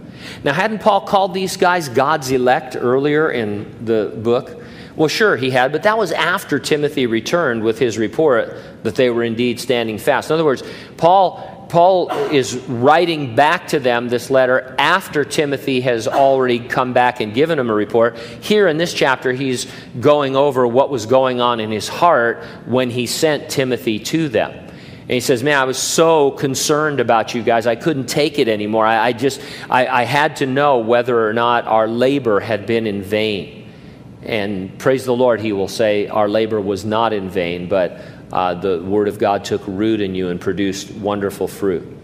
Now, 0.45 0.53
hadn't 0.53 0.81
Paul 0.81 1.03
called 1.03 1.35
these 1.35 1.57
guys 1.57 1.89
God's 1.89 2.31
elect 2.31 2.77
earlier 2.77 3.31
in 3.31 3.85
the 3.85 4.13
book? 4.17 4.63
Well, 4.97 5.09
sure, 5.09 5.37
he 5.37 5.51
had, 5.51 5.71
but 5.71 5.85
that 5.85 5.97
was 5.97 6.11
after 6.11 6.59
Timothy 6.59 7.07
returned 7.07 7.63
with 7.63 7.79
his 7.79 7.99
report 7.99 8.57
that 8.83 8.97
they 8.97 9.11
were 9.11 9.23
indeed 9.23 9.61
standing 9.61 9.97
fast. 9.97 10.29
In 10.29 10.35
other 10.35 10.45
words, 10.45 10.65
Paul, 10.97 11.67
Paul 11.69 12.11
is 12.33 12.57
writing 12.67 13.37
back 13.37 13.69
to 13.69 13.79
them 13.79 14.09
this 14.09 14.29
letter 14.29 14.75
after 14.77 15.25
Timothy 15.25 15.83
has 15.83 16.09
already 16.09 16.59
come 16.59 16.95
back 16.95 17.21
and 17.21 17.33
given 17.33 17.61
him 17.61 17.71
a 17.71 17.75
report. 17.75 18.19
Here 18.19 18.67
in 18.67 18.77
this 18.77 18.93
chapter, 18.93 19.33
he's 19.33 19.71
going 20.01 20.35
over 20.35 20.67
what 20.67 20.91
was 20.91 21.07
going 21.07 21.41
on 21.41 21.61
in 21.61 21.71
his 21.71 21.87
heart 21.87 22.43
when 22.67 22.91
he 22.91 23.07
sent 23.07 23.51
Timothy 23.51 24.01
to 24.01 24.29
them. 24.29 24.68
And 25.09 25.15
he 25.15 25.21
says, 25.21 25.43
Man, 25.43 25.59
I 25.59 25.65
was 25.65 25.79
so 25.79 26.33
concerned 26.33 27.01
about 27.01 27.35
you 27.35 27.43
guys. 27.43 27.67
I 27.67 27.77
couldn't 27.77 28.07
take 28.11 28.39
it 28.39 28.47
anymore. 28.47 28.85
I, 28.85 29.09
I 29.09 29.13
just, 29.15 29.41
I, 29.71 29.87
I 29.87 30.03
had 30.03 30.37
to 30.37 30.47
know 30.47 30.81
whether 30.81 31.27
or 31.27 31.33
not 31.33 31.67
our 31.67 31.89
labor 31.89 32.41
had 32.41 32.67
been 32.67 32.87
in 32.87 33.01
vain. 33.03 33.73
And 34.23 34.79
praise 34.79 35.07
the 35.07 35.17
Lord, 35.17 35.41
he 35.41 35.53
will 35.53 35.69
say, 35.69 36.09
Our 36.09 36.29
labor 36.29 36.61
was 36.61 36.85
not 36.85 37.15
in 37.15 37.31
vain, 37.31 37.71
but 37.71 38.03
uh, 38.31 38.53
the 38.53 38.83
word 38.83 39.09
of 39.09 39.19
God 39.19 39.47
took 39.47 39.63
root 39.67 40.03
in 40.03 40.15
you 40.15 40.29
and 40.29 40.39
produced 40.39 40.91
wonderful 40.91 41.49
fruit. 41.49 41.97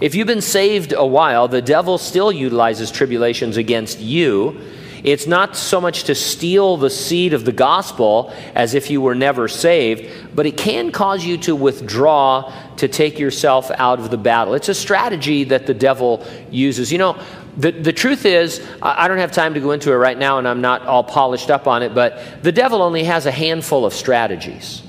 If 0.00 0.16
you've 0.16 0.26
been 0.26 0.40
saved 0.40 0.92
a 0.92 1.06
while, 1.06 1.46
the 1.46 1.62
devil 1.62 1.96
still 1.96 2.32
utilizes 2.32 2.90
tribulations 2.90 3.56
against 3.56 4.00
you. 4.00 4.60
It's 5.04 5.26
not 5.26 5.56
so 5.56 5.80
much 5.80 6.04
to 6.04 6.14
steal 6.14 6.76
the 6.76 6.90
seed 6.90 7.34
of 7.34 7.44
the 7.44 7.52
gospel 7.52 8.32
as 8.54 8.74
if 8.74 8.88
you 8.88 9.00
were 9.00 9.16
never 9.16 9.48
saved, 9.48 10.34
but 10.34 10.46
it 10.46 10.56
can 10.56 10.92
cause 10.92 11.24
you 11.24 11.38
to 11.38 11.56
withdraw 11.56 12.52
to 12.76 12.86
take 12.86 13.18
yourself 13.18 13.70
out 13.72 13.98
of 13.98 14.10
the 14.10 14.16
battle. 14.16 14.54
It's 14.54 14.68
a 14.68 14.74
strategy 14.74 15.44
that 15.44 15.66
the 15.66 15.74
devil 15.74 16.24
uses. 16.50 16.92
You 16.92 16.98
know, 16.98 17.18
the, 17.56 17.72
the 17.72 17.92
truth 17.92 18.24
is, 18.24 18.64
I 18.80 19.08
don't 19.08 19.18
have 19.18 19.32
time 19.32 19.54
to 19.54 19.60
go 19.60 19.72
into 19.72 19.92
it 19.92 19.96
right 19.96 20.16
now, 20.16 20.38
and 20.38 20.46
I'm 20.46 20.60
not 20.60 20.86
all 20.86 21.04
polished 21.04 21.50
up 21.50 21.66
on 21.66 21.82
it, 21.82 21.94
but 21.94 22.42
the 22.42 22.52
devil 22.52 22.80
only 22.80 23.04
has 23.04 23.26
a 23.26 23.32
handful 23.32 23.84
of 23.84 23.92
strategies. 23.92 24.82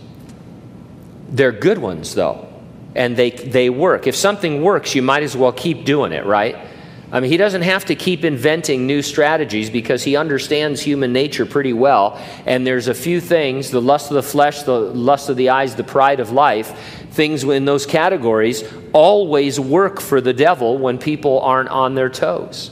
They're 1.29 1.51
good 1.51 1.79
ones, 1.79 2.13
though, 2.13 2.47
and 2.93 3.17
they, 3.17 3.31
they 3.31 3.71
work. 3.71 4.05
If 4.05 4.15
something 4.15 4.61
works, 4.61 4.93
you 4.93 5.01
might 5.01 5.23
as 5.23 5.35
well 5.35 5.51
keep 5.51 5.85
doing 5.85 6.11
it, 6.11 6.25
right? 6.25 6.55
I 7.13 7.21
mean, 7.21 7.31
he 7.31 7.37
doesn't 7.37 7.61
have 7.61 7.85
to 7.85 7.95
keep 7.95 8.25
inventing 8.25 8.85
new 8.85 9.01
strategies 9.01 9.69
because 9.69 10.03
he 10.03 10.17
understands 10.17 10.81
human 10.81 11.13
nature 11.13 11.45
pretty 11.45 11.71
well. 11.71 12.19
And 12.45 12.67
there's 12.67 12.89
a 12.89 12.93
few 12.93 13.21
things 13.21 13.69
the 13.69 13.81
lust 13.81 14.09
of 14.11 14.15
the 14.15 14.23
flesh, 14.23 14.63
the 14.63 14.79
lust 14.79 15.29
of 15.29 15.37
the 15.37 15.49
eyes, 15.49 15.75
the 15.75 15.83
pride 15.83 16.19
of 16.19 16.31
life 16.31 16.99
things 17.13 17.43
in 17.43 17.65
those 17.65 17.85
categories 17.85 18.63
always 18.91 19.59
work 19.59 20.01
for 20.01 20.19
the 20.19 20.33
devil 20.33 20.79
when 20.79 20.97
people 20.97 21.39
aren't 21.41 21.69
on 21.69 21.93
their 21.95 22.09
toes. 22.09 22.71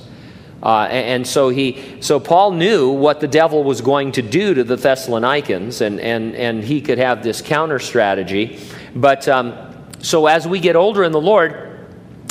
Uh, 0.63 0.88
and, 0.91 1.25
so 1.25 1.49
he, 1.49 1.97
so 2.01 2.19
Paul 2.19 2.51
knew 2.51 2.91
what 2.91 3.19
the 3.19 3.27
devil 3.27 3.63
was 3.63 3.82
going 3.82 4.12
to 4.13 4.21
do 4.21 4.54
to 4.54 4.63
the 4.63 4.75
Thessalonians, 4.75 5.82
and, 5.82 5.99
and, 5.99 6.36
and 6.36 6.63
he 6.63 6.82
could 6.82 6.99
have 6.99 7.23
this 7.23 7.41
counter 7.41 7.80
strategy. 7.80 8.60
But 8.95 9.27
um, 9.27 9.56
so 9.99 10.27
as 10.27 10.47
we 10.47 10.60
get 10.60 10.75
older 10.75 11.04
in 11.04 11.12
the 11.12 11.21
Lord, 11.21 11.70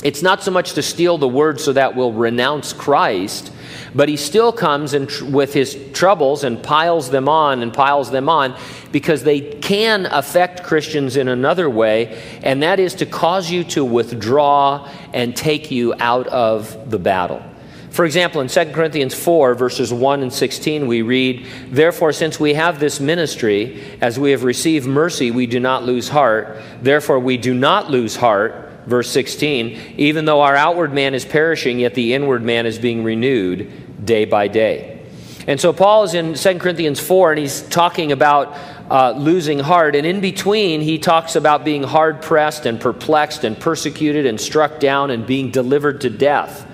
it's 0.03 0.21
not 0.21 0.43
so 0.43 0.51
much 0.51 0.73
to 0.73 0.81
steal 0.81 1.17
the 1.17 1.27
word 1.27 1.59
so 1.59 1.73
that 1.73 1.95
we'll 1.95 2.13
renounce 2.13 2.73
Christ, 2.73 3.51
but 3.93 4.09
he 4.09 4.17
still 4.17 4.51
comes 4.51 4.93
in 4.93 5.07
tr- 5.07 5.25
with 5.25 5.53
his 5.53 5.77
troubles 5.93 6.43
and 6.43 6.61
piles 6.61 7.11
them 7.11 7.29
on 7.29 7.61
and 7.61 7.73
piles 7.73 8.09
them 8.09 8.27
on 8.27 8.57
because 8.91 9.23
they 9.23 9.41
can 9.41 10.07
affect 10.07 10.63
Christians 10.63 11.17
in 11.17 11.27
another 11.27 11.69
way, 11.69 12.21
and 12.41 12.63
that 12.63 12.79
is 12.79 12.95
to 12.95 13.05
cause 13.05 13.51
you 13.51 13.63
to 13.65 13.85
withdraw 13.85 14.89
and 15.13 15.35
take 15.35 15.69
you 15.69 15.93
out 15.99 16.27
of 16.27 16.89
the 16.89 16.99
battle. 16.99 17.43
For 17.91 18.05
example, 18.05 18.39
in 18.39 18.47
2 18.47 18.71
Corinthians 18.71 19.13
4, 19.13 19.53
verses 19.53 19.91
1 19.91 20.23
and 20.23 20.31
16, 20.31 20.87
we 20.87 21.01
read, 21.01 21.45
Therefore, 21.67 22.13
since 22.13 22.39
we 22.39 22.53
have 22.53 22.79
this 22.79 23.01
ministry, 23.01 23.83
as 23.99 24.17
we 24.17 24.31
have 24.31 24.45
received 24.45 24.87
mercy, 24.87 25.29
we 25.29 25.45
do 25.45 25.59
not 25.59 25.83
lose 25.83 26.07
heart. 26.07 26.57
Therefore, 26.81 27.19
we 27.19 27.35
do 27.35 27.53
not 27.53 27.91
lose 27.91 28.15
heart. 28.15 28.70
Verse 28.85 29.09
16, 29.11 29.95
even 29.97 30.25
though 30.25 30.41
our 30.41 30.55
outward 30.55 30.93
man 30.93 31.13
is 31.13 31.23
perishing, 31.23 31.79
yet 31.79 31.93
the 31.93 32.13
inward 32.13 32.41
man 32.41 32.65
is 32.65 32.79
being 32.79 33.03
renewed 33.03 34.05
day 34.05 34.25
by 34.25 34.47
day. 34.47 35.05
And 35.47 35.59
so 35.59 35.73
Paul 35.73 36.03
is 36.03 36.13
in 36.13 36.35
2 36.35 36.59
Corinthians 36.59 36.99
4, 36.99 37.31
and 37.31 37.39
he's 37.39 37.61
talking 37.63 38.11
about 38.11 38.57
uh, 38.89 39.11
losing 39.11 39.59
heart. 39.59 39.95
And 39.95 40.05
in 40.05 40.19
between, 40.19 40.81
he 40.81 40.99
talks 40.99 41.35
about 41.35 41.63
being 41.63 41.83
hard 41.83 42.21
pressed 42.21 42.65
and 42.65 42.79
perplexed 42.79 43.43
and 43.43 43.59
persecuted 43.59 44.25
and 44.25 44.39
struck 44.39 44.79
down 44.79 45.11
and 45.11 45.25
being 45.25 45.51
delivered 45.51 46.01
to 46.01 46.09
death. 46.09 46.67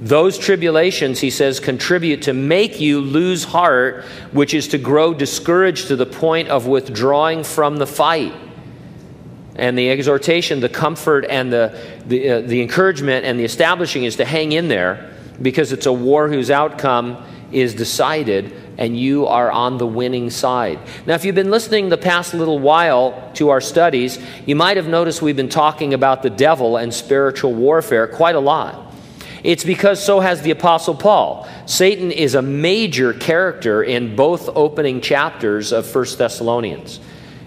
Those 0.00 0.36
tribulations, 0.36 1.20
he 1.20 1.30
says, 1.30 1.60
contribute 1.60 2.22
to 2.22 2.32
make 2.32 2.80
you 2.80 3.00
lose 3.00 3.44
heart, 3.44 4.04
which 4.32 4.52
is 4.52 4.66
to 4.68 4.78
grow 4.78 5.14
discouraged 5.14 5.88
to 5.88 5.96
the 5.96 6.06
point 6.06 6.48
of 6.48 6.66
withdrawing 6.66 7.44
from 7.44 7.76
the 7.76 7.86
fight. 7.86 8.34
And 9.62 9.78
the 9.78 9.90
exhortation, 9.90 10.58
the 10.58 10.68
comfort, 10.68 11.24
and 11.24 11.52
the, 11.52 11.80
the, 12.04 12.30
uh, 12.30 12.40
the 12.40 12.62
encouragement 12.62 13.24
and 13.24 13.38
the 13.38 13.44
establishing 13.44 14.02
is 14.02 14.16
to 14.16 14.24
hang 14.24 14.50
in 14.50 14.66
there 14.66 15.14
because 15.40 15.70
it's 15.70 15.86
a 15.86 15.92
war 15.92 16.28
whose 16.28 16.50
outcome 16.50 17.24
is 17.52 17.72
decided 17.72 18.52
and 18.76 18.98
you 18.98 19.28
are 19.28 19.52
on 19.52 19.78
the 19.78 19.86
winning 19.86 20.30
side. 20.30 20.80
Now, 21.06 21.14
if 21.14 21.24
you've 21.24 21.36
been 21.36 21.52
listening 21.52 21.90
the 21.90 21.96
past 21.96 22.34
little 22.34 22.58
while 22.58 23.30
to 23.34 23.50
our 23.50 23.60
studies, 23.60 24.18
you 24.46 24.56
might 24.56 24.78
have 24.78 24.88
noticed 24.88 25.22
we've 25.22 25.36
been 25.36 25.48
talking 25.48 25.94
about 25.94 26.24
the 26.24 26.30
devil 26.30 26.76
and 26.76 26.92
spiritual 26.92 27.54
warfare 27.54 28.08
quite 28.08 28.34
a 28.34 28.40
lot. 28.40 28.92
It's 29.44 29.62
because 29.62 30.04
so 30.04 30.18
has 30.18 30.42
the 30.42 30.50
Apostle 30.50 30.96
Paul. 30.96 31.48
Satan 31.66 32.10
is 32.10 32.34
a 32.34 32.42
major 32.42 33.12
character 33.12 33.84
in 33.84 34.16
both 34.16 34.48
opening 34.56 35.00
chapters 35.00 35.70
of 35.70 35.94
1 35.94 36.04
Thessalonians. 36.18 36.98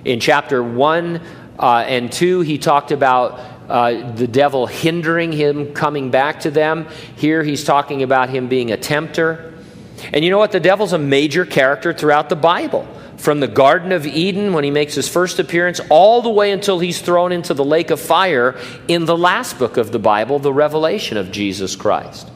In 0.06 0.22
chapter 0.22 0.64
1 0.64 1.20
uh, 1.60 1.84
and 1.88 2.12
2, 2.12 2.42
he 2.42 2.58
talked 2.58 2.92
about 2.92 3.40
uh, 3.70 4.12
the 4.12 4.28
devil 4.28 4.68
hindering 4.68 5.32
him 5.32 5.74
coming 5.74 6.12
back 6.12 6.42
to 6.42 6.52
them. 6.52 6.88
Here 7.16 7.44
he's 7.44 7.64
talking 7.64 8.04
about 8.04 8.30
him 8.30 8.48
being 8.48 8.72
a 8.72 8.78
tempter. 8.78 9.54
And 10.14 10.24
you 10.24 10.32
know 10.32 10.38
what? 10.38 10.52
The 10.52 10.60
devil's 10.60 10.94
a 10.94 10.98
major 10.98 11.46
character 11.46 11.94
throughout 11.94 12.30
the 12.30 12.36
Bible 12.36 12.88
from 13.18 13.40
the 13.40 13.48
Garden 13.48 13.92
of 13.92 14.06
Eden 14.06 14.54
when 14.54 14.64
he 14.64 14.72
makes 14.72 14.94
his 14.94 15.08
first 15.08 15.40
appearance, 15.40 15.80
all 15.90 16.22
the 16.22 16.30
way 16.30 16.52
until 16.52 16.80
he's 16.80 17.02
thrown 17.02 17.32
into 17.32 17.54
the 17.54 17.64
lake 17.64 17.90
of 17.90 18.00
fire 18.00 18.56
in 18.88 19.06
the 19.06 19.18
last 19.18 19.58
book 19.58 19.78
of 19.78 19.92
the 19.92 20.00
Bible, 20.00 20.38
the 20.38 20.54
revelation 20.54 21.18
of 21.18 21.32
Jesus 21.32 21.76
Christ. 21.76 22.30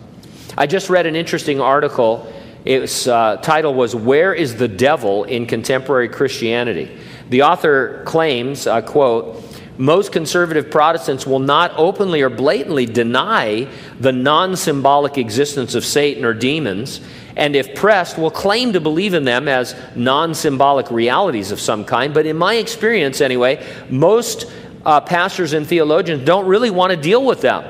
I 0.58 0.68
just 0.68 0.90
read 0.90 1.06
an 1.06 1.16
interesting 1.16 1.62
article. 1.62 2.32
Its 2.66 3.08
uh, 3.08 3.38
title 3.38 3.74
was 3.74 3.96
Where 3.96 4.34
is 4.34 4.56
the 4.56 4.68
Devil 4.68 5.26
in 5.26 5.46
Contemporary 5.46 6.10
Christianity? 6.10 6.98
The 7.30 7.44
author 7.44 8.04
claims, 8.06 8.68
uh, 8.68 8.82
quote, 8.82 9.44
most 9.78 10.12
conservative 10.12 10.70
Protestants 10.70 11.26
will 11.26 11.40
not 11.40 11.72
openly 11.78 12.22
or 12.22 12.30
blatantly 12.30 12.86
deny 12.86 13.68
the 14.00 14.12
non 14.12 14.58
symbolic 14.58 15.18
existence 15.18 15.74
of 15.74 15.86
Satan 15.86 16.26
or 16.26 16.34
demons 16.34 17.00
and 17.40 17.56
if 17.56 17.74
pressed, 17.74 18.18
will 18.18 18.32
claim 18.32 18.74
to 18.74 18.82
believe 18.82 19.14
in 19.14 19.24
them 19.24 19.48
as 19.48 19.74
non 19.96 20.36
symbolic 20.36 20.92
realities 20.92 21.52
of 21.52 21.60
some 21.62 21.86
kind. 21.86 22.14
But 22.14 22.26
in 22.26 22.38
my 22.38 22.56
experience, 22.56 23.22
anyway, 23.22 23.66
most 23.90 24.52
uh, 24.86 25.00
pastors 25.00 25.54
and 25.54 25.66
theologians 25.66 26.26
don't 26.26 26.48
really 26.48 26.70
want 26.70 26.92
to 26.92 26.98
deal 26.98 27.26
with 27.26 27.40
them. 27.40 27.64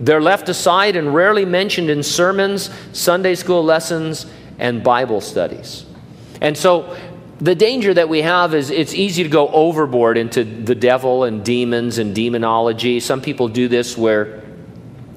They're 0.00 0.20
left 0.20 0.48
aside 0.48 0.96
and 0.96 1.14
rarely 1.14 1.44
mentioned 1.44 1.88
in 1.88 2.02
sermons, 2.02 2.68
Sunday 2.92 3.36
school 3.36 3.62
lessons, 3.62 4.26
and 4.58 4.82
Bible 4.82 5.20
studies. 5.20 5.86
And 6.40 6.58
so 6.58 6.96
the 7.42 7.56
danger 7.56 7.92
that 7.92 8.08
we 8.08 8.22
have 8.22 8.54
is 8.54 8.70
it's 8.70 8.94
easy 8.94 9.24
to 9.24 9.28
go 9.28 9.48
overboard 9.48 10.16
into 10.16 10.44
the 10.44 10.76
devil 10.76 11.24
and 11.24 11.44
demons 11.44 11.98
and 11.98 12.14
demonology. 12.14 13.00
Some 13.00 13.20
people 13.20 13.48
do 13.48 13.66
this 13.66 13.98
where 13.98 14.44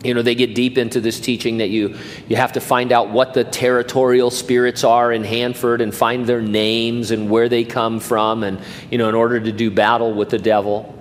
you 0.03 0.15
know 0.15 0.23
they 0.23 0.33
get 0.33 0.55
deep 0.55 0.79
into 0.79 0.99
this 0.99 1.19
teaching 1.19 1.57
that 1.59 1.69
you 1.69 1.95
you 2.27 2.35
have 2.35 2.53
to 2.53 2.59
find 2.59 2.91
out 2.91 3.11
what 3.11 3.35
the 3.35 3.43
territorial 3.43 4.31
spirits 4.31 4.83
are 4.83 5.11
in 5.13 5.23
Hanford 5.23 5.81
and 5.81 5.93
find 5.93 6.25
their 6.25 6.41
names 6.41 7.11
and 7.11 7.29
where 7.29 7.47
they 7.47 7.63
come 7.63 7.99
from 7.99 8.43
and 8.43 8.59
you 8.89 8.97
know 8.97 9.07
in 9.07 9.13
order 9.13 9.39
to 9.39 9.51
do 9.51 9.69
battle 9.69 10.11
with 10.11 10.31
the 10.31 10.39
devil. 10.39 10.91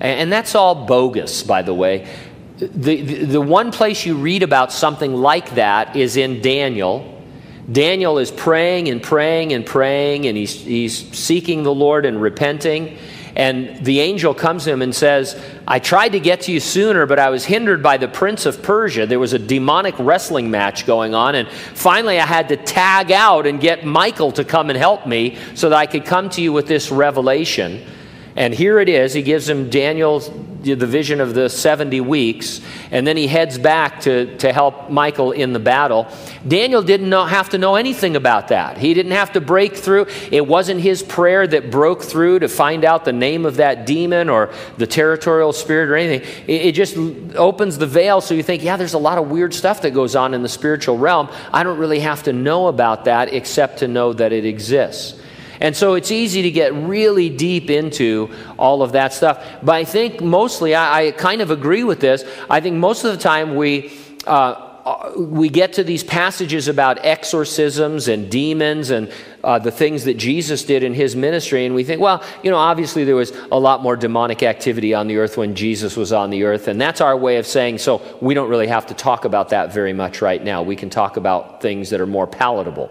And, 0.00 0.20
and 0.20 0.32
that's 0.32 0.54
all 0.54 0.86
bogus 0.86 1.42
by 1.42 1.60
the 1.60 1.74
way. 1.74 2.08
The, 2.56 3.00
the, 3.02 3.24
the 3.24 3.40
one 3.40 3.70
place 3.70 4.06
you 4.06 4.16
read 4.16 4.42
about 4.42 4.72
something 4.72 5.14
like 5.14 5.54
that 5.56 5.94
is 5.94 6.16
in 6.16 6.40
Daniel 6.40 7.19
Daniel 7.70 8.18
is 8.18 8.30
praying 8.30 8.88
and 8.88 9.02
praying 9.02 9.52
and 9.52 9.64
praying 9.64 10.26
and 10.26 10.36
he's, 10.36 10.60
he's 10.60 10.96
seeking 11.16 11.62
the 11.62 11.74
Lord 11.74 12.04
and 12.04 12.20
repenting 12.20 12.98
and 13.36 13.84
the 13.84 14.00
angel 14.00 14.34
comes 14.34 14.64
to 14.64 14.70
him 14.70 14.82
and 14.82 14.94
says, 14.94 15.40
I 15.66 15.78
tried 15.78 16.10
to 16.10 16.20
get 16.20 16.42
to 16.42 16.52
you 16.52 16.60
sooner, 16.60 17.06
but 17.06 17.18
I 17.18 17.30
was 17.30 17.44
hindered 17.44 17.82
by 17.82 17.96
the 17.96 18.08
prince 18.08 18.44
of 18.44 18.62
Persia. 18.62 19.06
There 19.06 19.18
was 19.18 19.32
a 19.32 19.38
demonic 19.38 19.94
wrestling 19.98 20.50
match 20.50 20.86
going 20.86 21.14
on. 21.14 21.34
And 21.34 21.48
finally, 21.48 22.18
I 22.18 22.26
had 22.26 22.48
to 22.48 22.56
tag 22.56 23.12
out 23.12 23.46
and 23.46 23.60
get 23.60 23.84
Michael 23.84 24.32
to 24.32 24.44
come 24.44 24.68
and 24.68 24.78
help 24.78 25.06
me 25.06 25.38
so 25.54 25.68
that 25.68 25.76
I 25.76 25.86
could 25.86 26.04
come 26.04 26.28
to 26.30 26.42
you 26.42 26.52
with 26.52 26.66
this 26.66 26.90
revelation. 26.90 27.84
And 28.36 28.52
here 28.52 28.80
it 28.80 28.88
is. 28.88 29.14
He 29.14 29.22
gives 29.22 29.48
him 29.48 29.70
Daniel 29.70 30.20
the 30.62 30.86
vision 30.86 31.20
of 31.20 31.34
the 31.34 31.48
70 31.48 32.00
weeks, 32.00 32.60
and 32.90 33.06
then 33.06 33.16
he 33.16 33.26
heads 33.26 33.58
back 33.58 34.00
to, 34.02 34.36
to 34.38 34.52
help 34.52 34.90
Michael 34.90 35.32
in 35.32 35.52
the 35.52 35.58
battle. 35.58 36.06
Daniel 36.46 36.82
didn't 36.82 37.08
know, 37.08 37.24
have 37.24 37.50
to 37.50 37.58
know 37.58 37.76
anything 37.76 38.16
about 38.16 38.48
that. 38.48 38.78
He 38.78 38.94
didn't 38.94 39.12
have 39.12 39.32
to 39.32 39.40
break 39.40 39.76
through. 39.76 40.06
It 40.30 40.46
wasn't 40.46 40.80
his 40.80 41.02
prayer 41.02 41.46
that 41.46 41.70
broke 41.70 42.02
through 42.02 42.40
to 42.40 42.48
find 42.48 42.84
out 42.84 43.04
the 43.04 43.12
name 43.12 43.46
of 43.46 43.56
that 43.56 43.86
demon 43.86 44.28
or 44.28 44.52
the 44.76 44.86
territorial 44.86 45.52
spirit 45.52 45.88
or 45.88 45.96
anything. 45.96 46.28
It, 46.46 46.66
it 46.66 46.74
just 46.74 46.96
opens 47.36 47.78
the 47.78 47.86
veil 47.86 48.20
so 48.20 48.34
you 48.34 48.42
think, 48.42 48.62
yeah, 48.62 48.76
there's 48.76 48.94
a 48.94 48.98
lot 48.98 49.18
of 49.18 49.30
weird 49.30 49.54
stuff 49.54 49.82
that 49.82 49.92
goes 49.92 50.16
on 50.16 50.34
in 50.34 50.42
the 50.42 50.48
spiritual 50.48 50.98
realm. 50.98 51.28
I 51.52 51.62
don't 51.62 51.78
really 51.78 52.00
have 52.00 52.22
to 52.24 52.32
know 52.32 52.68
about 52.68 53.04
that 53.06 53.32
except 53.32 53.78
to 53.78 53.88
know 53.88 54.12
that 54.12 54.32
it 54.32 54.44
exists. 54.44 55.20
And 55.60 55.76
so 55.76 55.94
it's 55.94 56.10
easy 56.10 56.42
to 56.42 56.50
get 56.50 56.72
really 56.74 57.28
deep 57.28 57.70
into 57.70 58.30
all 58.58 58.82
of 58.82 58.92
that 58.92 59.12
stuff. 59.12 59.44
But 59.62 59.74
I 59.74 59.84
think 59.84 60.20
mostly, 60.20 60.74
I, 60.74 61.06
I 61.06 61.10
kind 61.12 61.42
of 61.42 61.50
agree 61.50 61.84
with 61.84 62.00
this. 62.00 62.24
I 62.48 62.60
think 62.60 62.76
most 62.76 63.04
of 63.04 63.12
the 63.12 63.18
time 63.18 63.56
we. 63.56 63.92
Uh, 64.26 64.66
we 65.16 65.48
get 65.48 65.74
to 65.74 65.84
these 65.84 66.02
passages 66.02 66.68
about 66.68 67.04
exorcisms 67.04 68.08
and 68.08 68.30
demons 68.30 68.90
and 68.90 69.12
uh, 69.44 69.58
the 69.58 69.70
things 69.70 70.04
that 70.04 70.14
Jesus 70.14 70.64
did 70.64 70.82
in 70.82 70.94
his 70.94 71.16
ministry, 71.16 71.64
and 71.66 71.74
we 71.74 71.84
think, 71.84 72.00
well, 72.00 72.22
you 72.42 72.50
know, 72.50 72.56
obviously 72.56 73.04
there 73.04 73.16
was 73.16 73.32
a 73.52 73.58
lot 73.58 73.82
more 73.82 73.96
demonic 73.96 74.42
activity 74.42 74.94
on 74.94 75.06
the 75.06 75.16
earth 75.18 75.36
when 75.36 75.54
Jesus 75.54 75.96
was 75.96 76.12
on 76.12 76.30
the 76.30 76.44
earth, 76.44 76.68
and 76.68 76.80
that's 76.80 77.00
our 77.00 77.16
way 77.16 77.36
of 77.36 77.46
saying, 77.46 77.78
so 77.78 78.02
we 78.20 78.34
don't 78.34 78.48
really 78.48 78.66
have 78.66 78.86
to 78.86 78.94
talk 78.94 79.24
about 79.24 79.50
that 79.50 79.72
very 79.72 79.92
much 79.92 80.22
right 80.22 80.42
now. 80.42 80.62
We 80.62 80.76
can 80.76 80.90
talk 80.90 81.16
about 81.16 81.60
things 81.60 81.90
that 81.90 82.00
are 82.00 82.06
more 82.06 82.26
palatable. 82.26 82.90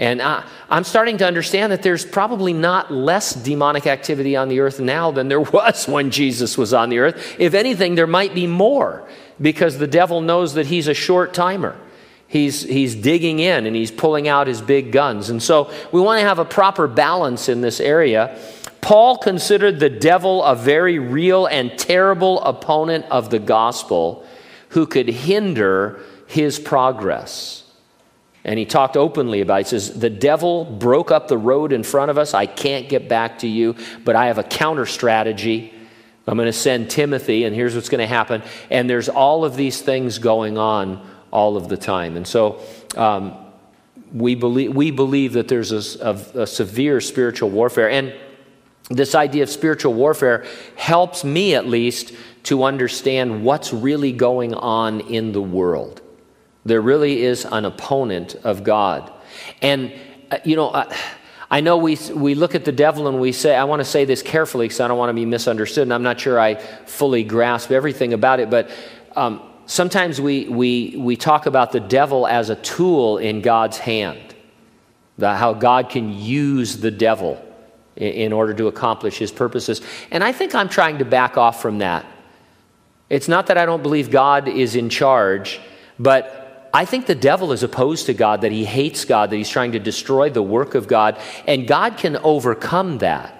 And 0.00 0.22
I, 0.22 0.44
am 0.70 0.84
starting 0.84 1.18
to 1.18 1.26
understand 1.26 1.72
that 1.72 1.82
there's 1.82 2.06
probably 2.06 2.54
not 2.54 2.90
less 2.90 3.34
demonic 3.34 3.86
activity 3.86 4.34
on 4.34 4.48
the 4.48 4.60
earth 4.60 4.80
now 4.80 5.10
than 5.10 5.28
there 5.28 5.40
was 5.52 5.86
when 5.86 6.10
Jesus 6.10 6.56
was 6.56 6.72
on 6.72 6.88
the 6.88 6.98
earth. 6.98 7.36
If 7.38 7.52
anything, 7.52 7.96
there 7.96 8.06
might 8.06 8.34
be 8.34 8.46
more 8.46 9.06
because 9.38 9.76
the 9.76 9.86
devil 9.86 10.22
knows 10.22 10.54
that 10.54 10.66
he's 10.66 10.88
a 10.88 10.94
short 10.94 11.34
timer. 11.34 11.78
He's, 12.26 12.62
he's 12.62 12.94
digging 12.94 13.40
in 13.40 13.66
and 13.66 13.76
he's 13.76 13.90
pulling 13.90 14.26
out 14.26 14.46
his 14.46 14.62
big 14.62 14.90
guns. 14.90 15.28
And 15.28 15.42
so 15.42 15.70
we 15.92 16.00
want 16.00 16.20
to 16.20 16.26
have 16.26 16.38
a 16.38 16.46
proper 16.46 16.88
balance 16.88 17.50
in 17.50 17.60
this 17.60 17.78
area. 17.78 18.40
Paul 18.80 19.18
considered 19.18 19.80
the 19.80 19.90
devil 19.90 20.42
a 20.42 20.56
very 20.56 20.98
real 20.98 21.44
and 21.44 21.78
terrible 21.78 22.40
opponent 22.40 23.04
of 23.10 23.28
the 23.28 23.38
gospel 23.38 24.24
who 24.70 24.86
could 24.86 25.08
hinder 25.08 26.00
his 26.26 26.58
progress. 26.58 27.64
And 28.44 28.58
he 28.58 28.64
talked 28.64 28.96
openly 28.96 29.40
about 29.40 29.60
it. 29.60 29.66
He 29.66 29.70
says, 29.70 29.98
The 29.98 30.10
devil 30.10 30.64
broke 30.64 31.10
up 31.10 31.28
the 31.28 31.38
road 31.38 31.72
in 31.72 31.82
front 31.82 32.10
of 32.10 32.18
us. 32.18 32.32
I 32.32 32.46
can't 32.46 32.88
get 32.88 33.08
back 33.08 33.40
to 33.40 33.48
you, 33.48 33.76
but 34.04 34.16
I 34.16 34.26
have 34.26 34.38
a 34.38 34.42
counter 34.42 34.86
strategy. 34.86 35.74
I'm 36.26 36.36
going 36.36 36.46
to 36.46 36.52
send 36.52 36.90
Timothy, 36.90 37.44
and 37.44 37.54
here's 37.54 37.74
what's 37.74 37.88
going 37.88 38.00
to 38.00 38.06
happen. 38.06 38.42
And 38.70 38.88
there's 38.88 39.08
all 39.08 39.44
of 39.44 39.56
these 39.56 39.82
things 39.82 40.18
going 40.18 40.58
on 40.58 41.04
all 41.30 41.56
of 41.56 41.68
the 41.68 41.76
time. 41.76 42.16
And 42.16 42.26
so 42.26 42.60
um, 42.96 43.34
we, 44.12 44.34
believe, 44.34 44.74
we 44.74 44.90
believe 44.90 45.32
that 45.34 45.48
there's 45.48 45.72
a, 45.72 46.08
a, 46.36 46.42
a 46.42 46.46
severe 46.46 47.00
spiritual 47.00 47.50
warfare. 47.50 47.90
And 47.90 48.14
this 48.90 49.14
idea 49.14 49.44
of 49.44 49.50
spiritual 49.50 49.94
warfare 49.94 50.44
helps 50.76 51.24
me, 51.24 51.54
at 51.54 51.66
least, 51.66 52.12
to 52.44 52.64
understand 52.64 53.44
what's 53.44 53.72
really 53.72 54.12
going 54.12 54.54
on 54.54 55.00
in 55.00 55.32
the 55.32 55.42
world. 55.42 55.99
There 56.64 56.80
really 56.80 57.22
is 57.22 57.44
an 57.44 57.64
opponent 57.64 58.34
of 58.44 58.64
God. 58.64 59.10
And, 59.62 59.92
uh, 60.30 60.38
you 60.44 60.56
know, 60.56 60.68
uh, 60.68 60.92
I 61.50 61.60
know 61.60 61.78
we, 61.78 61.98
we 62.14 62.34
look 62.34 62.54
at 62.54 62.64
the 62.64 62.72
devil 62.72 63.08
and 63.08 63.20
we 63.20 63.32
say, 63.32 63.56
I 63.56 63.64
want 63.64 63.80
to 63.80 63.84
say 63.84 64.04
this 64.04 64.22
carefully 64.22 64.66
because 64.66 64.80
I 64.80 64.88
don't 64.88 64.98
want 64.98 65.10
to 65.10 65.14
be 65.14 65.26
misunderstood, 65.26 65.82
and 65.82 65.92
I'm 65.92 66.02
not 66.02 66.20
sure 66.20 66.38
I 66.38 66.54
fully 66.54 67.24
grasp 67.24 67.72
everything 67.72 68.12
about 68.12 68.38
it, 68.38 68.50
but 68.50 68.70
um, 69.16 69.42
sometimes 69.66 70.20
we, 70.20 70.48
we, 70.48 70.94
we 70.96 71.16
talk 71.16 71.46
about 71.46 71.72
the 71.72 71.80
devil 71.80 72.26
as 72.26 72.50
a 72.50 72.56
tool 72.56 73.18
in 73.18 73.40
God's 73.40 73.78
hand, 73.78 74.34
the, 75.18 75.34
how 75.34 75.52
God 75.52 75.88
can 75.88 76.12
use 76.12 76.76
the 76.76 76.90
devil 76.90 77.44
in, 77.96 78.12
in 78.12 78.32
order 78.32 78.54
to 78.54 78.68
accomplish 78.68 79.18
his 79.18 79.32
purposes. 79.32 79.80
And 80.12 80.22
I 80.22 80.30
think 80.30 80.54
I'm 80.54 80.68
trying 80.68 80.98
to 80.98 81.04
back 81.04 81.36
off 81.36 81.60
from 81.60 81.78
that. 81.78 82.06
It's 83.08 83.26
not 83.26 83.48
that 83.48 83.58
I 83.58 83.66
don't 83.66 83.82
believe 83.82 84.10
God 84.12 84.46
is 84.46 84.76
in 84.76 84.88
charge, 84.88 85.60
but 85.98 86.49
I 86.72 86.84
think 86.84 87.06
the 87.06 87.14
devil 87.14 87.52
is 87.52 87.62
opposed 87.62 88.06
to 88.06 88.14
God, 88.14 88.42
that 88.42 88.52
he 88.52 88.64
hates 88.64 89.04
God, 89.04 89.30
that 89.30 89.36
he's 89.36 89.48
trying 89.48 89.72
to 89.72 89.78
destroy 89.78 90.30
the 90.30 90.42
work 90.42 90.74
of 90.74 90.86
God, 90.86 91.18
and 91.46 91.66
God 91.66 91.96
can 91.96 92.16
overcome 92.18 92.98
that. 92.98 93.36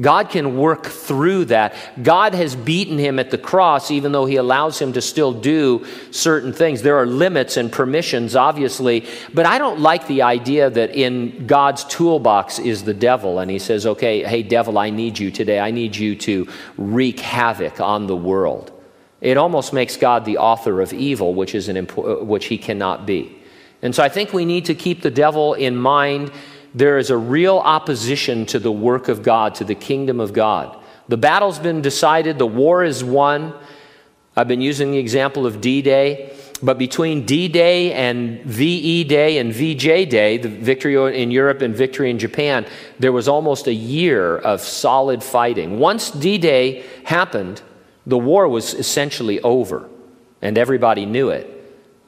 God 0.00 0.30
can 0.30 0.56
work 0.56 0.86
through 0.86 1.46
that. 1.46 1.74
God 2.02 2.34
has 2.34 2.54
beaten 2.54 2.98
him 2.98 3.18
at 3.18 3.30
the 3.30 3.38
cross, 3.38 3.90
even 3.90 4.12
though 4.12 4.26
he 4.26 4.36
allows 4.36 4.80
him 4.80 4.92
to 4.92 5.00
still 5.00 5.32
do 5.32 5.84
certain 6.12 6.52
things. 6.52 6.82
There 6.82 6.98
are 6.98 7.06
limits 7.06 7.56
and 7.56 7.70
permissions, 7.70 8.36
obviously, 8.36 9.06
but 9.34 9.44
I 9.44 9.58
don't 9.58 9.80
like 9.80 10.06
the 10.06 10.22
idea 10.22 10.70
that 10.70 10.90
in 10.90 11.46
God's 11.46 11.82
toolbox 11.84 12.60
is 12.60 12.84
the 12.84 12.94
devil, 12.94 13.40
and 13.40 13.50
he 13.50 13.58
says, 13.58 13.86
Okay, 13.86 14.22
hey, 14.22 14.42
devil, 14.44 14.78
I 14.78 14.90
need 14.90 15.18
you 15.18 15.32
today. 15.32 15.58
I 15.58 15.72
need 15.72 15.96
you 15.96 16.14
to 16.16 16.46
wreak 16.76 17.18
havoc 17.18 17.80
on 17.80 18.06
the 18.06 18.16
world. 18.16 18.77
It 19.20 19.36
almost 19.36 19.72
makes 19.72 19.96
God 19.96 20.24
the 20.24 20.38
author 20.38 20.80
of 20.80 20.92
evil, 20.92 21.34
which, 21.34 21.54
is 21.54 21.68
an 21.68 21.76
impo- 21.76 22.24
which 22.24 22.46
he 22.46 22.58
cannot 22.58 23.06
be. 23.06 23.36
And 23.82 23.94
so 23.94 24.02
I 24.02 24.08
think 24.08 24.32
we 24.32 24.44
need 24.44 24.64
to 24.66 24.74
keep 24.74 25.02
the 25.02 25.10
devil 25.10 25.54
in 25.54 25.76
mind. 25.76 26.32
There 26.74 26.98
is 26.98 27.10
a 27.10 27.16
real 27.16 27.58
opposition 27.58 28.46
to 28.46 28.58
the 28.58 28.72
work 28.72 29.08
of 29.08 29.22
God, 29.22 29.54
to 29.56 29.64
the 29.64 29.74
kingdom 29.74 30.20
of 30.20 30.32
God. 30.32 30.76
The 31.08 31.16
battle's 31.16 31.58
been 31.58 31.80
decided, 31.80 32.38
the 32.38 32.46
war 32.46 32.84
is 32.84 33.02
won. 33.02 33.54
I've 34.36 34.48
been 34.48 34.60
using 34.60 34.92
the 34.92 34.98
example 34.98 35.46
of 35.46 35.60
D 35.60 35.82
Day. 35.82 36.32
But 36.62 36.76
between 36.76 37.24
D 37.24 37.48
Day 37.48 37.92
and 37.92 38.42
VE 38.42 39.04
Day 39.04 39.38
and 39.38 39.52
VJ 39.52 40.10
Day, 40.10 40.38
the 40.38 40.48
victory 40.48 41.22
in 41.22 41.30
Europe 41.30 41.62
and 41.62 41.74
victory 41.74 42.10
in 42.10 42.18
Japan, 42.18 42.66
there 42.98 43.12
was 43.12 43.28
almost 43.28 43.68
a 43.68 43.72
year 43.72 44.38
of 44.38 44.60
solid 44.60 45.22
fighting. 45.22 45.78
Once 45.78 46.10
D 46.10 46.36
Day 46.36 46.84
happened, 47.04 47.62
the 48.08 48.18
war 48.18 48.48
was 48.48 48.74
essentially 48.74 49.40
over, 49.42 49.88
and 50.42 50.58
everybody 50.58 51.06
knew 51.06 51.28
it. 51.28 51.54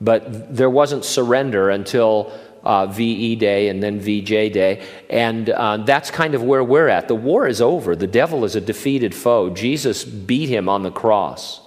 But 0.01 0.57
there 0.57 0.71
wasn't 0.71 1.05
surrender 1.05 1.69
until 1.69 2.33
uh, 2.63 2.87
VE 2.87 3.37
Day 3.37 3.69
and 3.69 3.83
then 3.83 4.01
VJ 4.01 4.53
Day. 4.53 4.87
And 5.11 5.51
uh, 5.51 5.79
that's 5.79 6.11
kind 6.11 6.35
of 6.35 6.43
where 6.43 6.65
we're 6.65 6.89
at. 6.89 7.09
The 7.09 7.15
war 7.15 7.47
is 7.47 7.61
over. 7.61 7.95
The 7.95 8.07
devil 8.07 8.45
is 8.45 8.57
a 8.57 8.61
defeated 8.61 9.15
foe. 9.15 9.51
Jesus 9.51 10.05
beat 10.05 10.49
him 10.49 10.69
on 10.69 10.83
the 10.83 10.91
cross. 10.91 11.61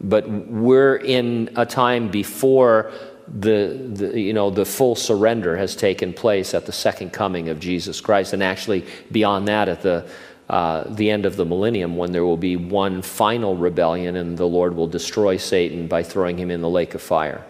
But 0.00 0.28
we're 0.30 0.96
in 0.96 1.50
a 1.56 1.66
time 1.66 2.08
before 2.08 2.92
the, 3.28 3.90
the, 3.92 4.20
you 4.20 4.32
know, 4.32 4.50
the 4.50 4.64
full 4.64 4.94
surrender 4.94 5.56
has 5.56 5.76
taken 5.76 6.12
place 6.12 6.54
at 6.54 6.66
the 6.66 6.72
second 6.72 7.12
coming 7.12 7.48
of 7.48 7.60
Jesus 7.60 8.00
Christ, 8.00 8.32
and 8.32 8.42
actually 8.42 8.84
beyond 9.12 9.46
that 9.48 9.68
at 9.68 9.82
the 9.82 10.08
uh, 10.50 10.82
the 10.88 11.08
end 11.08 11.26
of 11.26 11.36
the 11.36 11.44
millennium 11.44 11.96
when 11.96 12.10
there 12.10 12.24
will 12.24 12.36
be 12.36 12.56
one 12.56 13.02
final 13.02 13.56
rebellion 13.56 14.16
and 14.16 14.36
the 14.36 14.48
Lord 14.48 14.74
will 14.74 14.88
destroy 14.88 15.36
Satan 15.36 15.86
by 15.86 16.02
throwing 16.02 16.36
him 16.36 16.50
in 16.50 16.60
the 16.60 16.68
lake 16.68 16.96
of 16.96 17.00
fire. 17.00 17.44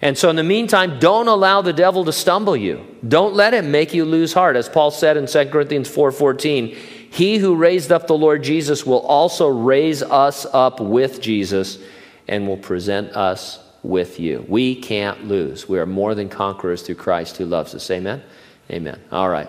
And 0.00 0.16
so 0.16 0.30
in 0.30 0.36
the 0.36 0.42
meantime, 0.42 0.98
don't 0.98 1.28
allow 1.28 1.60
the 1.60 1.74
devil 1.74 2.02
to 2.06 2.12
stumble 2.12 2.56
you. 2.56 2.82
Don't 3.06 3.34
let 3.34 3.52
him 3.52 3.70
make 3.70 3.92
you 3.92 4.06
lose 4.06 4.32
heart. 4.32 4.56
As 4.56 4.70
Paul 4.70 4.90
said 4.90 5.18
in 5.18 5.26
2 5.26 5.50
Corinthians 5.50 5.86
4:14, 5.86 6.74
he 7.10 7.36
who 7.36 7.56
raised 7.56 7.92
up 7.92 8.06
the 8.06 8.16
Lord 8.16 8.42
Jesus 8.42 8.86
will 8.86 9.00
also 9.00 9.46
raise 9.46 10.02
us 10.02 10.46
up 10.50 10.80
with 10.80 11.20
Jesus 11.20 11.78
and 12.26 12.48
will 12.48 12.56
present 12.56 13.14
us 13.14 13.58
with 13.82 14.18
you. 14.18 14.46
We 14.48 14.74
can't 14.74 15.28
lose. 15.28 15.68
We 15.68 15.78
are 15.78 15.86
more 15.86 16.14
than 16.14 16.30
conquerors 16.30 16.80
through 16.80 16.94
Christ 16.94 17.36
who 17.36 17.44
loves 17.44 17.74
us. 17.74 17.90
Amen. 17.90 18.22
Amen. 18.70 18.98
All 19.12 19.28
right. 19.28 19.48